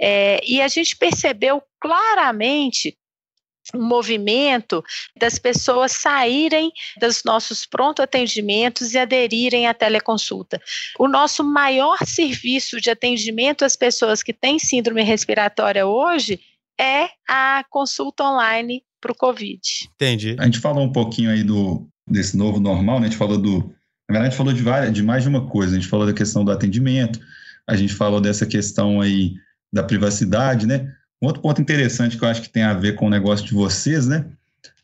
É, 0.00 0.40
e 0.46 0.60
a 0.60 0.68
gente 0.68 0.96
percebeu 0.96 1.62
claramente 1.80 2.96
um 3.72 3.82
movimento 3.82 4.82
das 5.16 5.38
pessoas 5.38 5.92
saírem 5.92 6.72
dos 7.00 7.22
nossos 7.24 7.64
pronto 7.64 8.02
atendimentos 8.02 8.94
e 8.94 8.98
aderirem 8.98 9.66
à 9.66 9.74
teleconsulta. 9.74 10.60
O 10.98 11.08
nosso 11.08 11.44
maior 11.44 11.98
serviço 12.04 12.80
de 12.80 12.90
atendimento 12.90 13.64
às 13.64 13.76
pessoas 13.76 14.22
que 14.22 14.32
têm 14.32 14.58
síndrome 14.58 15.02
respiratória 15.02 15.86
hoje 15.86 16.40
é 16.78 17.08
a 17.28 17.64
consulta 17.70 18.24
online 18.24 18.82
para 19.00 19.12
o 19.12 19.16
Covid. 19.16 19.60
Entendi. 19.94 20.36
A 20.38 20.44
gente 20.44 20.58
falou 20.58 20.82
um 20.82 20.92
pouquinho 20.92 21.30
aí 21.30 21.42
do, 21.42 21.86
desse 22.08 22.36
novo 22.36 22.58
normal, 22.58 23.00
né? 23.00 23.06
A 23.06 23.10
gente 23.10 23.18
falou 23.18 23.38
do. 23.38 23.58
Na 24.08 24.18
verdade, 24.18 24.26
a 24.26 24.30
gente 24.30 24.36
falou 24.36 24.52
de, 24.52 24.62
várias, 24.62 24.92
de 24.92 25.02
mais 25.02 25.22
de 25.22 25.28
uma 25.28 25.48
coisa. 25.48 25.72
A 25.72 25.80
gente 25.80 25.88
falou 25.88 26.06
da 26.06 26.12
questão 26.12 26.44
do 26.44 26.50
atendimento, 26.50 27.18
a 27.66 27.76
gente 27.76 27.94
falou 27.94 28.20
dessa 28.20 28.44
questão 28.44 29.00
aí 29.00 29.32
da 29.72 29.82
privacidade, 29.82 30.66
né? 30.66 30.92
Um 31.24 31.26
outro 31.26 31.40
ponto 31.40 31.58
interessante 31.58 32.18
que 32.18 32.22
eu 32.22 32.28
acho 32.28 32.42
que 32.42 32.50
tem 32.50 32.64
a 32.64 32.74
ver 32.74 32.96
com 32.96 33.06
o 33.06 33.10
negócio 33.10 33.46
de 33.46 33.54
vocês, 33.54 34.06
né? 34.06 34.26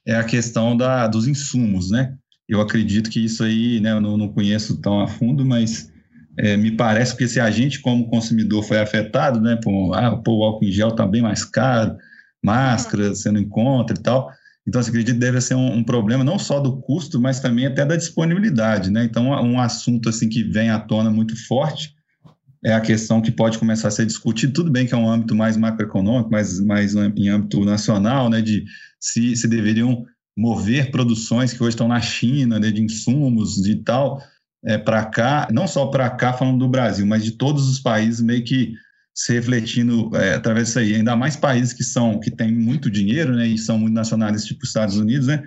É 0.07 0.17
a 0.17 0.25
questão 0.25 0.75
da, 0.75 1.07
dos 1.07 1.29
insumos, 1.29 1.91
né? 1.91 2.15
Eu 2.49 2.63
acredito 2.63 3.11
que 3.11 3.23
isso 3.23 3.45
aí, 3.45 3.79
né? 3.79 3.93
Eu 3.93 4.01
não, 4.01 4.17
não 4.17 4.29
conheço 4.29 4.79
tão 4.79 5.01
a 5.01 5.07
fundo, 5.07 5.45
mas 5.45 5.93
é, 6.39 6.57
me 6.57 6.71
parece 6.71 7.15
que 7.15 7.29
se 7.29 7.39
a 7.39 7.51
gente, 7.51 7.81
como 7.81 8.09
consumidor, 8.09 8.63
foi 8.63 8.81
afetado, 8.81 9.39
né? 9.39 9.59
Por, 9.63 9.93
ah, 9.93 10.17
pô, 10.17 10.39
o 10.39 10.45
álcool 10.45 10.65
em 10.65 10.73
gel 10.73 10.89
está 10.89 11.07
bem 11.07 11.21
mais 11.21 11.45
caro, 11.45 11.99
máscara 12.43 13.11
você 13.11 13.31
não 13.31 13.39
encontra 13.39 13.95
e 13.95 14.01
tal. 14.01 14.31
Então, 14.67 14.83
você 14.83 14.89
acredita 14.89 15.13
que 15.13 15.21
deve 15.21 15.43
ser 15.43 15.57
um, 15.57 15.75
um, 15.75 15.85
problema 15.85 16.25
não 16.25 16.39
só 16.39 16.59
do 16.59 16.81
custo, 16.81 17.21
mas 17.21 17.39
também 17.39 17.67
até 17.67 17.85
da 17.85 17.97
disponibilidade, 17.97 18.91
né? 18.91 19.05
Então, 19.05 19.27
um 19.27 19.61
assunto 19.61 20.09
assim 20.09 20.31
que 20.31 20.43
vem 20.43 20.71
à 20.71 20.81
tona 20.81 21.11
muito 21.11 21.37
forte 21.47 21.95
é 22.65 22.73
a 22.73 22.81
questão 22.81 23.23
que 23.23 23.31
pode 23.31 23.59
começar 23.59 23.89
a 23.89 23.91
ser 23.91 24.07
discutido. 24.07 24.53
Tudo 24.53 24.71
bem 24.71 24.87
que 24.87 24.95
é 24.95 24.97
um 24.97 25.11
âmbito 25.11 25.35
mais 25.35 25.57
macroeconômico, 25.57 26.31
mas 26.31 26.61
mais 26.61 26.95
em 26.95 27.29
âmbito 27.29 27.65
nacional, 27.65 28.29
né? 28.29 28.43
De 28.43 28.65
se, 29.01 29.35
se 29.35 29.49
deveriam 29.49 30.05
mover 30.37 30.91
produções 30.91 31.53
que 31.53 31.63
hoje 31.63 31.75
estão 31.75 31.89
na 31.89 32.01
China, 32.01 32.59
né, 32.59 32.71
de 32.71 32.83
insumos 32.83 33.57
de 33.57 33.77
tal, 33.77 34.23
é, 34.65 34.79
para 34.79 35.05
cá, 35.05 35.49
não 35.51 35.67
só 35.67 35.87
para 35.87 36.09
cá 36.11 36.33
falando 36.33 36.59
do 36.59 36.69
Brasil, 36.69 37.07
mas 37.07 37.25
de 37.25 37.33
todos 37.33 37.69
os 37.69 37.79
países 37.79 38.21
meio 38.21 38.45
que 38.45 38.75
se 39.15 39.33
refletindo 39.33 40.15
é, 40.17 40.35
através 40.35 40.69
disso 40.69 40.79
aí. 40.79 40.95
Ainda 40.95 41.17
mais 41.17 41.37
países 41.37 41.73
que 41.73 41.83
são 41.83 42.21
que 42.21 42.31
têm 42.31 42.53
muito 42.53 42.91
dinheiro, 42.91 43.35
né, 43.35 43.47
e 43.47 43.59
são 43.59 43.79
muito 43.79 43.95
nacionalistas, 43.95 44.49
tipo 44.49 44.63
os 44.63 44.69
Estados 44.69 44.97
Unidos, 44.97 45.27
né, 45.27 45.43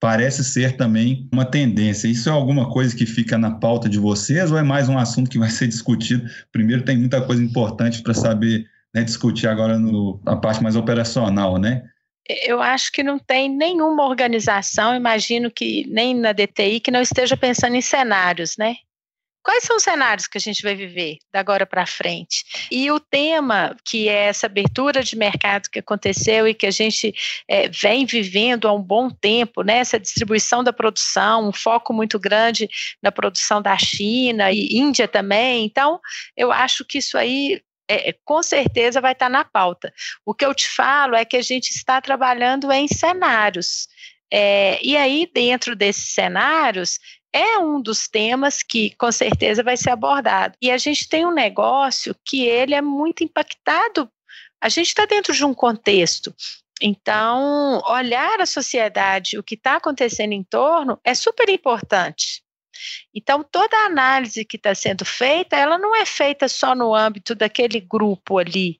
parece 0.00 0.44
ser 0.44 0.76
também 0.76 1.28
uma 1.32 1.44
tendência. 1.44 2.08
Isso 2.08 2.28
é 2.28 2.32
alguma 2.32 2.70
coisa 2.70 2.94
que 2.94 3.06
fica 3.06 3.38
na 3.38 3.50
pauta 3.50 3.88
de 3.88 3.98
vocês 3.98 4.50
ou 4.50 4.58
é 4.58 4.62
mais 4.62 4.88
um 4.88 4.98
assunto 4.98 5.30
que 5.30 5.38
vai 5.38 5.50
ser 5.50 5.68
discutido? 5.68 6.28
Primeiro, 6.52 6.84
tem 6.84 6.96
muita 6.98 7.20
coisa 7.20 7.42
importante 7.42 8.02
para 8.02 8.14
saber 8.14 8.66
né, 8.94 9.02
discutir 9.02 9.46
agora 9.48 9.78
no, 9.78 10.20
na 10.24 10.36
parte 10.36 10.62
mais 10.62 10.76
operacional, 10.76 11.58
né? 11.58 11.82
eu 12.28 12.60
acho 12.60 12.90
que 12.90 13.02
não 13.02 13.18
tem 13.18 13.48
nenhuma 13.48 14.04
organização, 14.04 14.94
imagino 14.94 15.50
que 15.50 15.86
nem 15.88 16.14
na 16.14 16.32
DTI, 16.32 16.80
que 16.80 16.90
não 16.90 17.00
esteja 17.00 17.36
pensando 17.36 17.76
em 17.76 17.80
cenários, 17.80 18.56
né? 18.56 18.76
Quais 19.46 19.62
são 19.62 19.76
os 19.76 19.84
cenários 19.84 20.26
que 20.26 20.36
a 20.36 20.40
gente 20.40 20.60
vai 20.60 20.74
viver 20.74 21.18
da 21.32 21.38
agora 21.38 21.64
para 21.64 21.86
frente? 21.86 22.44
E 22.68 22.90
o 22.90 22.98
tema 22.98 23.76
que 23.84 24.08
é 24.08 24.26
essa 24.26 24.46
abertura 24.46 25.04
de 25.04 25.16
mercado 25.16 25.70
que 25.70 25.78
aconteceu 25.78 26.48
e 26.48 26.52
que 26.52 26.66
a 26.66 26.70
gente 26.72 27.14
é, 27.48 27.68
vem 27.68 28.04
vivendo 28.04 28.66
há 28.66 28.72
um 28.72 28.82
bom 28.82 29.08
tempo, 29.08 29.62
né? 29.62 29.78
Essa 29.78 30.00
distribuição 30.00 30.64
da 30.64 30.72
produção, 30.72 31.48
um 31.48 31.52
foco 31.52 31.92
muito 31.92 32.18
grande 32.18 32.68
na 33.00 33.12
produção 33.12 33.62
da 33.62 33.78
China 33.78 34.50
e 34.50 34.76
Índia 34.76 35.06
também. 35.06 35.64
Então, 35.64 36.00
eu 36.36 36.50
acho 36.50 36.84
que 36.84 36.98
isso 36.98 37.16
aí 37.16 37.62
é, 37.88 38.12
com 38.24 38.42
certeza 38.42 39.00
vai 39.00 39.12
estar 39.12 39.28
na 39.28 39.44
pauta. 39.44 39.94
O 40.24 40.34
que 40.34 40.44
eu 40.44 40.52
te 40.52 40.68
falo 40.68 41.14
é 41.14 41.24
que 41.24 41.36
a 41.36 41.42
gente 41.42 41.70
está 41.70 42.00
trabalhando 42.00 42.72
em 42.72 42.88
cenários. 42.88 43.86
É, 44.28 44.80
e 44.82 44.96
aí, 44.96 45.30
dentro 45.32 45.76
desses 45.76 46.12
cenários, 46.12 46.98
é 47.32 47.58
um 47.58 47.80
dos 47.80 48.08
temas 48.08 48.62
que 48.62 48.94
com 48.96 49.10
certeza 49.12 49.62
vai 49.62 49.76
ser 49.76 49.90
abordado. 49.90 50.56
E 50.60 50.70
a 50.70 50.78
gente 50.78 51.08
tem 51.08 51.26
um 51.26 51.34
negócio 51.34 52.14
que 52.24 52.46
ele 52.46 52.74
é 52.74 52.80
muito 52.80 53.22
impactado. 53.22 54.10
A 54.60 54.68
gente 54.68 54.88
está 54.88 55.04
dentro 55.04 55.34
de 55.34 55.44
um 55.44 55.52
contexto. 55.52 56.34
Então, 56.80 57.82
olhar 57.88 58.40
a 58.40 58.46
sociedade, 58.46 59.38
o 59.38 59.42
que 59.42 59.54
está 59.54 59.76
acontecendo 59.76 60.32
em 60.32 60.42
torno, 60.42 60.98
é 61.04 61.14
super 61.14 61.48
importante. 61.48 62.42
Então, 63.14 63.42
toda 63.42 63.76
a 63.76 63.86
análise 63.86 64.44
que 64.44 64.56
está 64.56 64.74
sendo 64.74 65.04
feita, 65.04 65.56
ela 65.56 65.78
não 65.78 65.94
é 65.94 66.04
feita 66.04 66.48
só 66.48 66.74
no 66.74 66.94
âmbito 66.94 67.34
daquele 67.34 67.80
grupo 67.80 68.38
ali. 68.38 68.78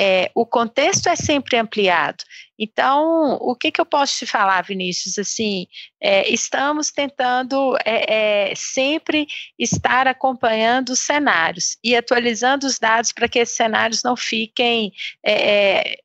É, 0.00 0.30
o 0.32 0.46
contexto 0.46 1.08
é 1.08 1.16
sempre 1.16 1.56
ampliado. 1.56 2.22
Então, 2.56 3.36
o 3.40 3.54
que, 3.56 3.72
que 3.72 3.80
eu 3.80 3.86
posso 3.86 4.18
te 4.18 4.26
falar, 4.26 4.62
Vinícius? 4.62 5.18
Assim, 5.18 5.66
é, 6.00 6.28
estamos 6.28 6.92
tentando 6.92 7.76
é, 7.84 8.50
é 8.50 8.54
sempre 8.54 9.26
estar 9.58 10.06
acompanhando 10.06 10.90
os 10.90 11.00
cenários 11.00 11.76
e 11.82 11.96
atualizando 11.96 12.64
os 12.64 12.78
dados 12.78 13.12
para 13.12 13.28
que 13.28 13.40
esses 13.40 13.56
cenários 13.56 14.02
não 14.04 14.16
fiquem 14.16 14.92
é, 15.24 15.32
é, 15.32 15.98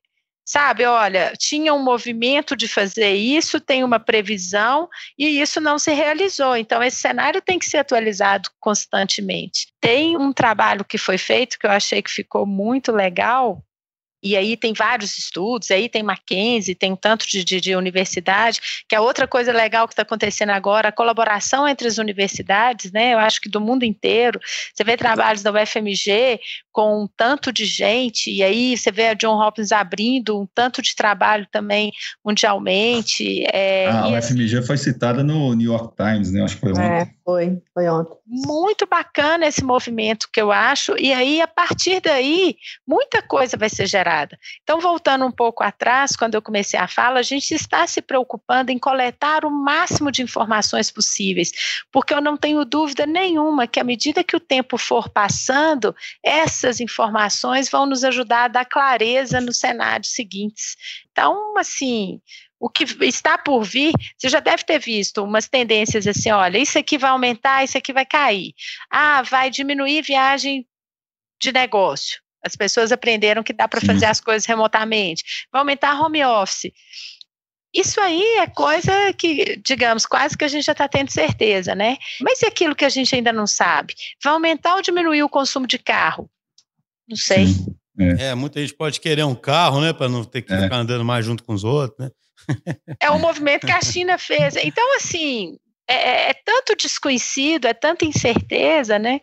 Sabe, 0.46 0.84
olha, 0.84 1.32
tinha 1.38 1.72
um 1.72 1.82
movimento 1.82 2.54
de 2.54 2.68
fazer 2.68 3.14
isso, 3.14 3.58
tem 3.58 3.82
uma 3.82 3.98
previsão 3.98 4.90
e 5.18 5.40
isso 5.40 5.58
não 5.58 5.78
se 5.78 5.90
realizou. 5.92 6.54
Então, 6.54 6.82
esse 6.82 6.98
cenário 6.98 7.40
tem 7.40 7.58
que 7.58 7.64
ser 7.64 7.78
atualizado 7.78 8.50
constantemente. 8.60 9.68
Tem 9.80 10.18
um 10.18 10.34
trabalho 10.34 10.84
que 10.84 10.98
foi 10.98 11.16
feito 11.16 11.58
que 11.58 11.66
eu 11.66 11.70
achei 11.70 12.02
que 12.02 12.10
ficou 12.10 12.44
muito 12.44 12.92
legal, 12.92 13.64
e 14.24 14.38
aí 14.38 14.56
tem 14.56 14.72
vários 14.72 15.18
estudos, 15.18 15.70
aí 15.70 15.86
tem 15.86 16.02
Mackenzie, 16.02 16.74
tem 16.74 16.92
um 16.92 16.96
tanto 16.96 17.26
de, 17.28 17.44
de, 17.44 17.60
de 17.60 17.76
universidade, 17.76 18.58
que 18.88 18.94
é 18.94 19.00
outra 19.00 19.28
coisa 19.28 19.52
legal 19.52 19.86
que 19.86 19.92
está 19.92 20.00
acontecendo 20.00 20.48
agora, 20.48 20.88
a 20.88 20.92
colaboração 20.92 21.68
entre 21.68 21.86
as 21.86 21.98
universidades, 21.98 22.90
né? 22.90 23.12
Eu 23.12 23.18
acho 23.18 23.38
que 23.38 23.50
do 23.50 23.60
mundo 23.60 23.84
inteiro. 23.84 24.40
Você 24.72 24.82
vê 24.82 24.96
trabalhos 24.96 25.42
da 25.42 25.52
UFMG 25.52 26.40
com 26.72 27.04
um 27.04 27.08
tanto 27.14 27.52
de 27.52 27.66
gente, 27.66 28.30
e 28.30 28.42
aí 28.42 28.76
você 28.76 28.90
vê 28.90 29.08
a 29.08 29.14
John 29.14 29.38
Hopkins 29.38 29.72
abrindo 29.72 30.40
um 30.40 30.46
tanto 30.46 30.80
de 30.80 30.96
trabalho 30.96 31.46
também 31.52 31.92
mundialmente. 32.24 33.44
É, 33.52 33.88
ah, 33.88 34.04
a 34.04 34.08
UFMG 34.08 34.56
assim, 34.56 34.66
foi 34.66 34.78
citada 34.78 35.22
no 35.22 35.52
New 35.52 35.70
York 35.70 35.94
Times, 35.96 36.32
né? 36.32 36.42
Acho 36.42 36.54
que 36.54 36.60
foi 36.62 36.72
ontem. 36.72 36.82
É, 36.82 37.10
foi, 37.22 37.62
foi 37.74 37.88
ontem. 37.88 38.16
Muito 38.26 38.86
bacana 38.86 39.46
esse 39.46 39.62
movimento 39.62 40.28
que 40.32 40.40
eu 40.40 40.50
acho, 40.50 40.96
e 40.98 41.12
aí, 41.12 41.42
a 41.42 41.46
partir 41.46 42.00
daí, 42.00 42.56
muita 42.88 43.20
coisa 43.20 43.56
vai 43.58 43.68
ser 43.68 43.86
gerada 43.86 44.13
então, 44.62 44.80
voltando 44.80 45.24
um 45.26 45.30
pouco 45.30 45.62
atrás, 45.62 46.16
quando 46.16 46.34
eu 46.34 46.42
comecei 46.42 46.78
a 46.78 46.86
fala, 46.86 47.20
a 47.20 47.22
gente 47.22 47.52
está 47.54 47.86
se 47.86 48.00
preocupando 48.00 48.70
em 48.70 48.78
coletar 48.78 49.44
o 49.44 49.50
máximo 49.50 50.10
de 50.10 50.22
informações 50.22 50.90
possíveis, 50.90 51.84
porque 51.90 52.14
eu 52.14 52.20
não 52.20 52.36
tenho 52.36 52.64
dúvida 52.64 53.06
nenhuma 53.06 53.66
que, 53.66 53.80
à 53.80 53.84
medida 53.84 54.24
que 54.24 54.36
o 54.36 54.40
tempo 54.40 54.78
for 54.78 55.08
passando, 55.08 55.94
essas 56.22 56.80
informações 56.80 57.70
vão 57.70 57.86
nos 57.86 58.04
ajudar 58.04 58.44
a 58.44 58.48
dar 58.48 58.64
clareza 58.64 59.40
nos 59.40 59.58
cenários 59.58 60.12
seguintes. 60.12 60.76
Então, 61.10 61.56
assim, 61.58 62.20
o 62.58 62.68
que 62.68 62.84
está 63.04 63.36
por 63.36 63.62
vir, 63.62 63.92
você 64.16 64.28
já 64.28 64.40
deve 64.40 64.64
ter 64.64 64.78
visto 64.78 65.22
umas 65.22 65.48
tendências 65.48 66.06
assim, 66.06 66.30
olha, 66.30 66.58
isso 66.58 66.78
aqui 66.78 66.96
vai 66.96 67.10
aumentar, 67.10 67.62
isso 67.62 67.76
aqui 67.76 67.92
vai 67.92 68.06
cair. 68.06 68.54
Ah, 68.90 69.22
vai 69.22 69.50
diminuir 69.50 70.02
viagem 70.02 70.66
de 71.40 71.52
negócio. 71.52 72.23
As 72.44 72.54
pessoas 72.54 72.92
aprenderam 72.92 73.42
que 73.42 73.52
dá 73.52 73.66
para 73.66 73.80
fazer 73.80 74.06
as 74.06 74.20
coisas 74.20 74.44
remotamente. 74.44 75.24
Vai 75.50 75.60
aumentar 75.60 75.92
a 75.92 76.00
home 76.00 76.24
office. 76.24 76.70
Isso 77.74 78.00
aí 78.00 78.22
é 78.38 78.46
coisa 78.46 78.92
que, 79.14 79.56
digamos, 79.56 80.06
quase 80.06 80.38
que 80.38 80.44
a 80.44 80.48
gente 80.48 80.64
já 80.64 80.72
está 80.72 80.86
tendo 80.86 81.10
certeza, 81.10 81.74
né? 81.74 81.96
Mas 82.20 82.40
e 82.40 82.46
aquilo 82.46 82.76
que 82.76 82.84
a 82.84 82.88
gente 82.88 83.12
ainda 83.14 83.32
não 83.32 83.48
sabe? 83.48 83.94
Vai 84.22 84.32
aumentar 84.32 84.76
ou 84.76 84.82
diminuir 84.82 85.24
o 85.24 85.28
consumo 85.28 85.66
de 85.66 85.78
carro? 85.78 86.30
Não 87.08 87.16
sei. 87.16 87.46
É. 87.98 88.26
é, 88.26 88.34
muita 88.34 88.60
gente 88.60 88.74
pode 88.74 89.00
querer 89.00 89.24
um 89.24 89.34
carro, 89.34 89.80
né? 89.80 89.92
Para 89.92 90.08
não 90.08 90.24
ter 90.24 90.42
que 90.42 90.52
é. 90.52 90.62
ficar 90.62 90.76
andando 90.76 91.04
mais 91.04 91.24
junto 91.24 91.42
com 91.42 91.52
os 91.52 91.64
outros, 91.64 91.98
né? 91.98 92.10
É 93.00 93.10
um 93.10 93.18
movimento 93.18 93.66
que 93.66 93.72
a 93.72 93.80
China 93.80 94.18
fez. 94.18 94.56
Então, 94.56 94.96
assim, 94.96 95.56
é, 95.88 95.94
é, 95.94 96.30
é 96.30 96.34
tanto 96.34 96.76
desconhecido, 96.76 97.66
é 97.66 97.74
tanta 97.74 98.04
incerteza, 98.04 98.98
né? 98.98 99.20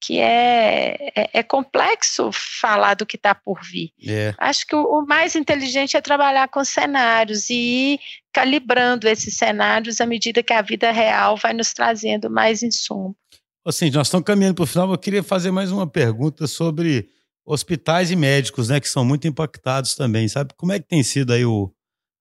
Que 0.00 0.20
é, 0.20 0.96
é, 1.14 1.30
é, 1.40 1.42
complexo 1.42 2.30
falar 2.32 2.94
do 2.94 3.04
que 3.04 3.16
está 3.16 3.34
por 3.34 3.60
vir. 3.62 3.92
É. 4.06 4.34
Acho 4.38 4.66
que 4.66 4.76
o, 4.76 4.82
o, 4.82 5.06
mais 5.06 5.34
inteligente 5.34 5.96
é 5.96 6.00
trabalhar 6.00 6.48
com 6.48 6.64
cenários 6.64 7.50
e 7.50 7.94
ir 7.94 8.00
calibrando 8.32 9.08
esses 9.08 9.36
cenários 9.36 10.00
à 10.00 10.06
medida 10.06 10.42
que 10.42 10.52
a 10.52 10.62
vida 10.62 10.92
real 10.92 11.36
vai 11.36 11.52
nos 11.52 11.72
trazendo 11.72 12.30
mais 12.30 12.62
insumo. 12.62 13.16
Assim, 13.66 13.90
nós 13.90 14.06
estamos 14.06 14.24
caminhando 14.24 14.54
para 14.54 14.62
o 14.62 14.66
final, 14.66 14.90
eu 14.90 14.98
queria 14.98 15.22
fazer 15.22 15.50
mais 15.50 15.72
uma 15.72 15.86
pergunta 15.86 16.46
sobre 16.46 17.08
hospitais 17.44 18.10
e 18.10 18.16
médicos, 18.16 18.68
né, 18.68 18.78
que 18.78 18.88
são 18.88 19.04
muito 19.04 19.26
impactados 19.26 19.94
também, 19.94 20.28
sabe? 20.28 20.54
Como 20.56 20.72
é 20.72 20.78
que 20.78 20.86
tem 20.86 21.02
sido 21.02 21.32
aí 21.32 21.44
o 21.44 21.72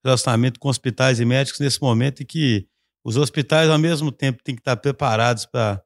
relacionamento 0.04 0.60
com 0.60 0.70
hospitais 0.70 1.20
e 1.20 1.26
médicos 1.26 1.60
nesse 1.60 1.82
momento 1.82 2.24
em 2.24 2.26
que 2.26 2.66
os 3.04 3.18
hospitais, 3.18 3.70
ao 3.70 3.78
mesmo 3.78 4.12
tempo, 4.12 4.42
têm 4.44 4.56
que 4.56 4.62
estar 4.62 4.78
preparados 4.78 5.46
para 5.46 5.82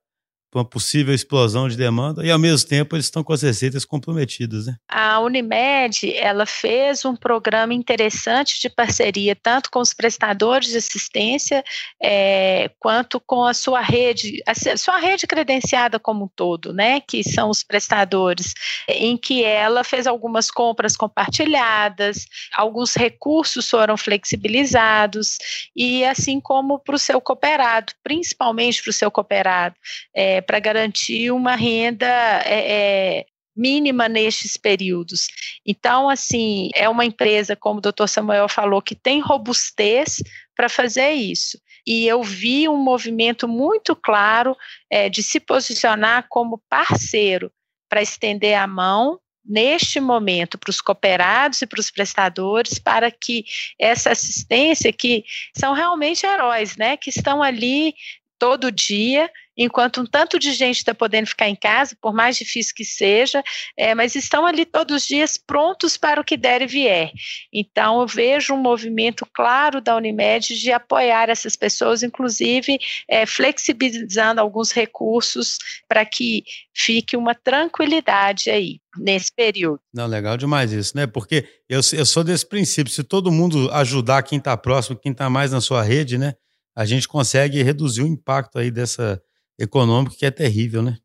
uma 0.57 0.65
possível 0.65 1.13
explosão 1.13 1.69
de 1.69 1.77
demanda 1.77 2.25
e 2.25 2.31
ao 2.31 2.39
mesmo 2.39 2.67
tempo 2.67 2.95
eles 2.95 3.05
estão 3.05 3.23
com 3.23 3.33
as 3.33 3.41
receitas 3.41 3.85
comprometidas, 3.85 4.65
né? 4.65 4.75
A 4.89 5.19
Unimed, 5.19 6.13
ela 6.17 6.45
fez 6.45 7.05
um 7.05 7.15
programa 7.15 7.73
interessante 7.73 8.59
de 8.59 8.69
parceria 8.69 9.35
tanto 9.35 9.71
com 9.71 9.79
os 9.79 9.93
prestadores 9.93 10.69
de 10.69 10.77
assistência 10.77 11.63
é, 12.01 12.69
quanto 12.79 13.19
com 13.19 13.45
a 13.45 13.53
sua 13.53 13.79
rede, 13.79 14.41
a 14.45 14.77
sua 14.77 14.97
rede 14.97 15.25
credenciada 15.25 15.99
como 15.99 16.25
um 16.25 16.29
todo, 16.35 16.73
né? 16.73 16.99
Que 16.99 17.23
são 17.23 17.49
os 17.49 17.63
prestadores, 17.63 18.53
em 18.89 19.17
que 19.17 19.43
ela 19.43 19.83
fez 19.83 20.05
algumas 20.05 20.51
compras 20.51 20.97
compartilhadas, 20.97 22.25
alguns 22.53 22.95
recursos 22.95 23.69
foram 23.69 23.95
flexibilizados 23.95 25.37
e 25.75 26.03
assim 26.03 26.39
como 26.39 26.79
para 26.79 26.95
o 26.95 26.99
seu 26.99 27.21
cooperado, 27.21 27.93
principalmente 28.03 28.81
para 28.83 28.89
o 28.89 28.93
seu 28.93 29.09
cooperado. 29.09 29.75
É, 30.13 30.40
para 30.41 30.59
garantir 30.59 31.31
uma 31.31 31.55
renda 31.55 32.07
é, 32.45 33.19
é, 33.19 33.25
mínima 33.55 34.09
nestes 34.09 34.57
períodos. 34.57 35.27
Então, 35.65 36.09
assim, 36.09 36.69
é 36.75 36.89
uma 36.89 37.05
empresa, 37.05 37.55
como 37.55 37.79
o 37.79 37.81
doutor 37.81 38.07
Samuel 38.07 38.49
falou, 38.49 38.81
que 38.81 38.95
tem 38.95 39.19
robustez 39.19 40.17
para 40.55 40.69
fazer 40.69 41.11
isso. 41.11 41.59
E 41.85 42.07
eu 42.07 42.21
vi 42.23 42.69
um 42.69 42.77
movimento 42.77 43.47
muito 43.47 43.95
claro 43.95 44.55
é, 44.89 45.09
de 45.09 45.23
se 45.23 45.39
posicionar 45.39 46.27
como 46.29 46.61
parceiro 46.69 47.51
para 47.89 48.01
estender 48.01 48.55
a 48.55 48.67
mão 48.67 49.19
neste 49.43 49.99
momento 49.99 50.57
para 50.57 50.69
os 50.69 50.79
cooperados 50.79 51.61
e 51.61 51.67
para 51.67 51.79
os 51.79 51.89
prestadores 51.89 52.77
para 52.77 53.09
que 53.09 53.43
essa 53.79 54.11
assistência 54.11 54.93
que 54.93 55.23
são 55.57 55.73
realmente 55.73 56.25
heróis, 56.25 56.77
né, 56.77 56.95
que 56.95 57.09
estão 57.09 57.41
ali 57.41 57.95
todo 58.37 58.71
dia 58.71 59.29
enquanto 59.61 60.01
um 60.01 60.05
tanto 60.05 60.39
de 60.39 60.51
gente 60.53 60.77
está 60.77 60.93
podendo 60.93 61.27
ficar 61.27 61.49
em 61.49 61.55
casa, 61.55 61.95
por 62.01 62.13
mais 62.13 62.37
difícil 62.37 62.73
que 62.75 62.85
seja, 62.85 63.43
é, 63.77 63.93
mas 63.93 64.15
estão 64.15 64.45
ali 64.45 64.65
todos 64.65 64.95
os 64.97 65.07
dias 65.07 65.37
prontos 65.37 65.97
para 65.97 66.19
o 66.19 66.23
que 66.23 66.37
der 66.37 66.61
e 66.61 66.67
vier. 66.67 67.11
Então, 67.51 68.01
eu 68.01 68.07
vejo 68.07 68.53
um 68.53 68.61
movimento 68.61 69.25
claro 69.33 69.81
da 69.81 69.95
Unimed 69.95 70.59
de 70.59 70.71
apoiar 70.71 71.29
essas 71.29 71.55
pessoas, 71.55 72.03
inclusive 72.03 72.79
é, 73.07 73.25
flexibilizando 73.25 74.41
alguns 74.41 74.71
recursos 74.71 75.57
para 75.87 76.05
que 76.05 76.43
fique 76.73 77.15
uma 77.15 77.35
tranquilidade 77.35 78.49
aí 78.49 78.79
nesse 78.97 79.33
período. 79.33 79.79
Não, 79.93 80.05
legal 80.05 80.37
demais 80.37 80.71
isso, 80.71 80.95
né? 80.95 81.07
Porque 81.07 81.45
eu, 81.69 81.79
eu 81.93 82.05
sou 82.05 82.23
desse 82.23 82.45
princípio, 82.45 82.91
se 82.91 83.03
todo 83.03 83.31
mundo 83.31 83.71
ajudar 83.71 84.23
quem 84.23 84.37
está 84.37 84.55
próximo, 84.57 84.97
quem 84.97 85.11
está 85.11 85.29
mais 85.29 85.51
na 85.51 85.61
sua 85.61 85.81
rede, 85.81 86.17
né? 86.17 86.33
A 86.75 86.85
gente 86.85 87.07
consegue 87.07 87.61
reduzir 87.61 88.01
o 88.01 88.07
impacto 88.07 88.57
aí 88.57 88.71
dessa, 88.71 89.21
econômico 89.57 90.15
que 90.15 90.25
é 90.25 90.31
terrível, 90.31 90.81
né? 90.81 90.97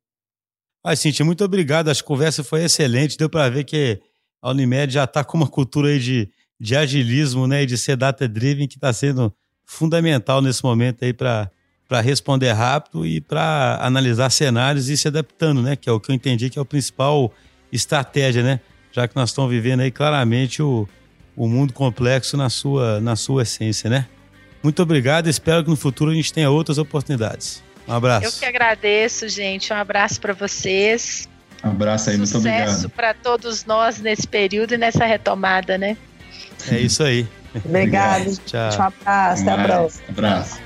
Ai, 0.85 0.97
Cintia, 0.97 1.25
muito 1.25 1.45
obrigado. 1.45 1.89
A 1.89 1.95
conversa 1.97 2.45
foi 2.45 2.63
excelente. 2.63 3.19
Deu 3.19 3.29
para 3.29 3.49
ver 3.49 3.65
que 3.65 4.01
a 4.41 4.51
Unimed 4.51 4.93
já 4.93 5.05
está 5.05 5.25
com 5.25 5.37
uma 5.37 5.49
cultura 5.49 5.89
aí 5.89 5.99
de, 5.99 6.29
de 6.61 6.77
agilismo, 6.77 7.47
né? 7.47 7.65
E 7.65 7.67
de 7.67 7.77
ser 7.77 7.97
data-driven 7.97 8.69
que 8.69 8.77
está 8.77 8.93
sendo 8.93 9.35
fundamental 9.65 10.41
nesse 10.41 10.63
momento 10.63 11.05
aí 11.05 11.13
para 11.13 11.51
responder 12.01 12.53
rápido 12.53 13.05
e 13.05 13.21
para 13.21 13.79
analisar 13.83 14.31
cenários 14.31 14.89
e 14.89 14.97
se 14.97 15.09
adaptando, 15.09 15.61
né? 15.61 15.75
Que 15.75 15.89
é 15.89 15.93
o 15.93 15.99
que 15.99 16.13
eu 16.13 16.15
entendi 16.15 16.49
que 16.49 16.59
é 16.59 16.63
o 16.63 16.65
principal 16.65 17.33
estratégia, 17.73 18.45
né? 18.45 18.61
Já 18.93 19.09
que 19.09 19.17
nós 19.17 19.31
estamos 19.31 19.51
vivendo 19.51 19.81
aí 19.81 19.91
claramente 19.91 20.63
o, 20.63 20.89
o 21.37 21.49
mundo 21.49 21.73
complexo 21.73 22.37
na 22.37 22.49
sua, 22.49 23.01
na 23.01 23.17
sua 23.17 23.43
essência, 23.43 23.91
né? 23.91 24.07
Muito 24.63 24.81
obrigado, 24.81 25.29
espero 25.29 25.65
que 25.65 25.71
no 25.71 25.77
futuro 25.77 26.13
a 26.13 26.15
gente 26.15 26.33
tenha 26.33 26.49
outras 26.49 26.79
oportunidades. 26.79 27.66
Um 27.87 27.93
abraço. 27.93 28.27
Eu 28.27 28.33
que 28.33 28.45
agradeço, 28.45 29.29
gente. 29.29 29.73
Um 29.73 29.77
abraço 29.77 30.21
para 30.21 30.33
vocês. 30.33 31.29
Um 31.65 31.71
abraço 31.71 32.11
aí, 32.11 32.17
Sucesso 32.17 32.35
muito 32.35 32.49
obrigado. 32.49 32.69
Sucesso 32.69 32.89
para 32.91 33.15
todos 33.15 33.65
nós 33.65 33.99
nesse 33.99 34.27
período 34.27 34.75
e 34.75 34.79
nessa 34.79 35.05
retomada, 35.05 35.79
né? 35.79 35.97
É 36.71 36.79
isso 36.79 37.03
aí. 37.03 37.27
Obrigado. 37.65 38.37
Tchau. 38.45 38.61
Um 38.79 38.83
abraço. 38.83 39.43
Até 39.43 39.51
a 39.51 39.65
próxima. 39.65 40.05
Abraço. 40.09 40.66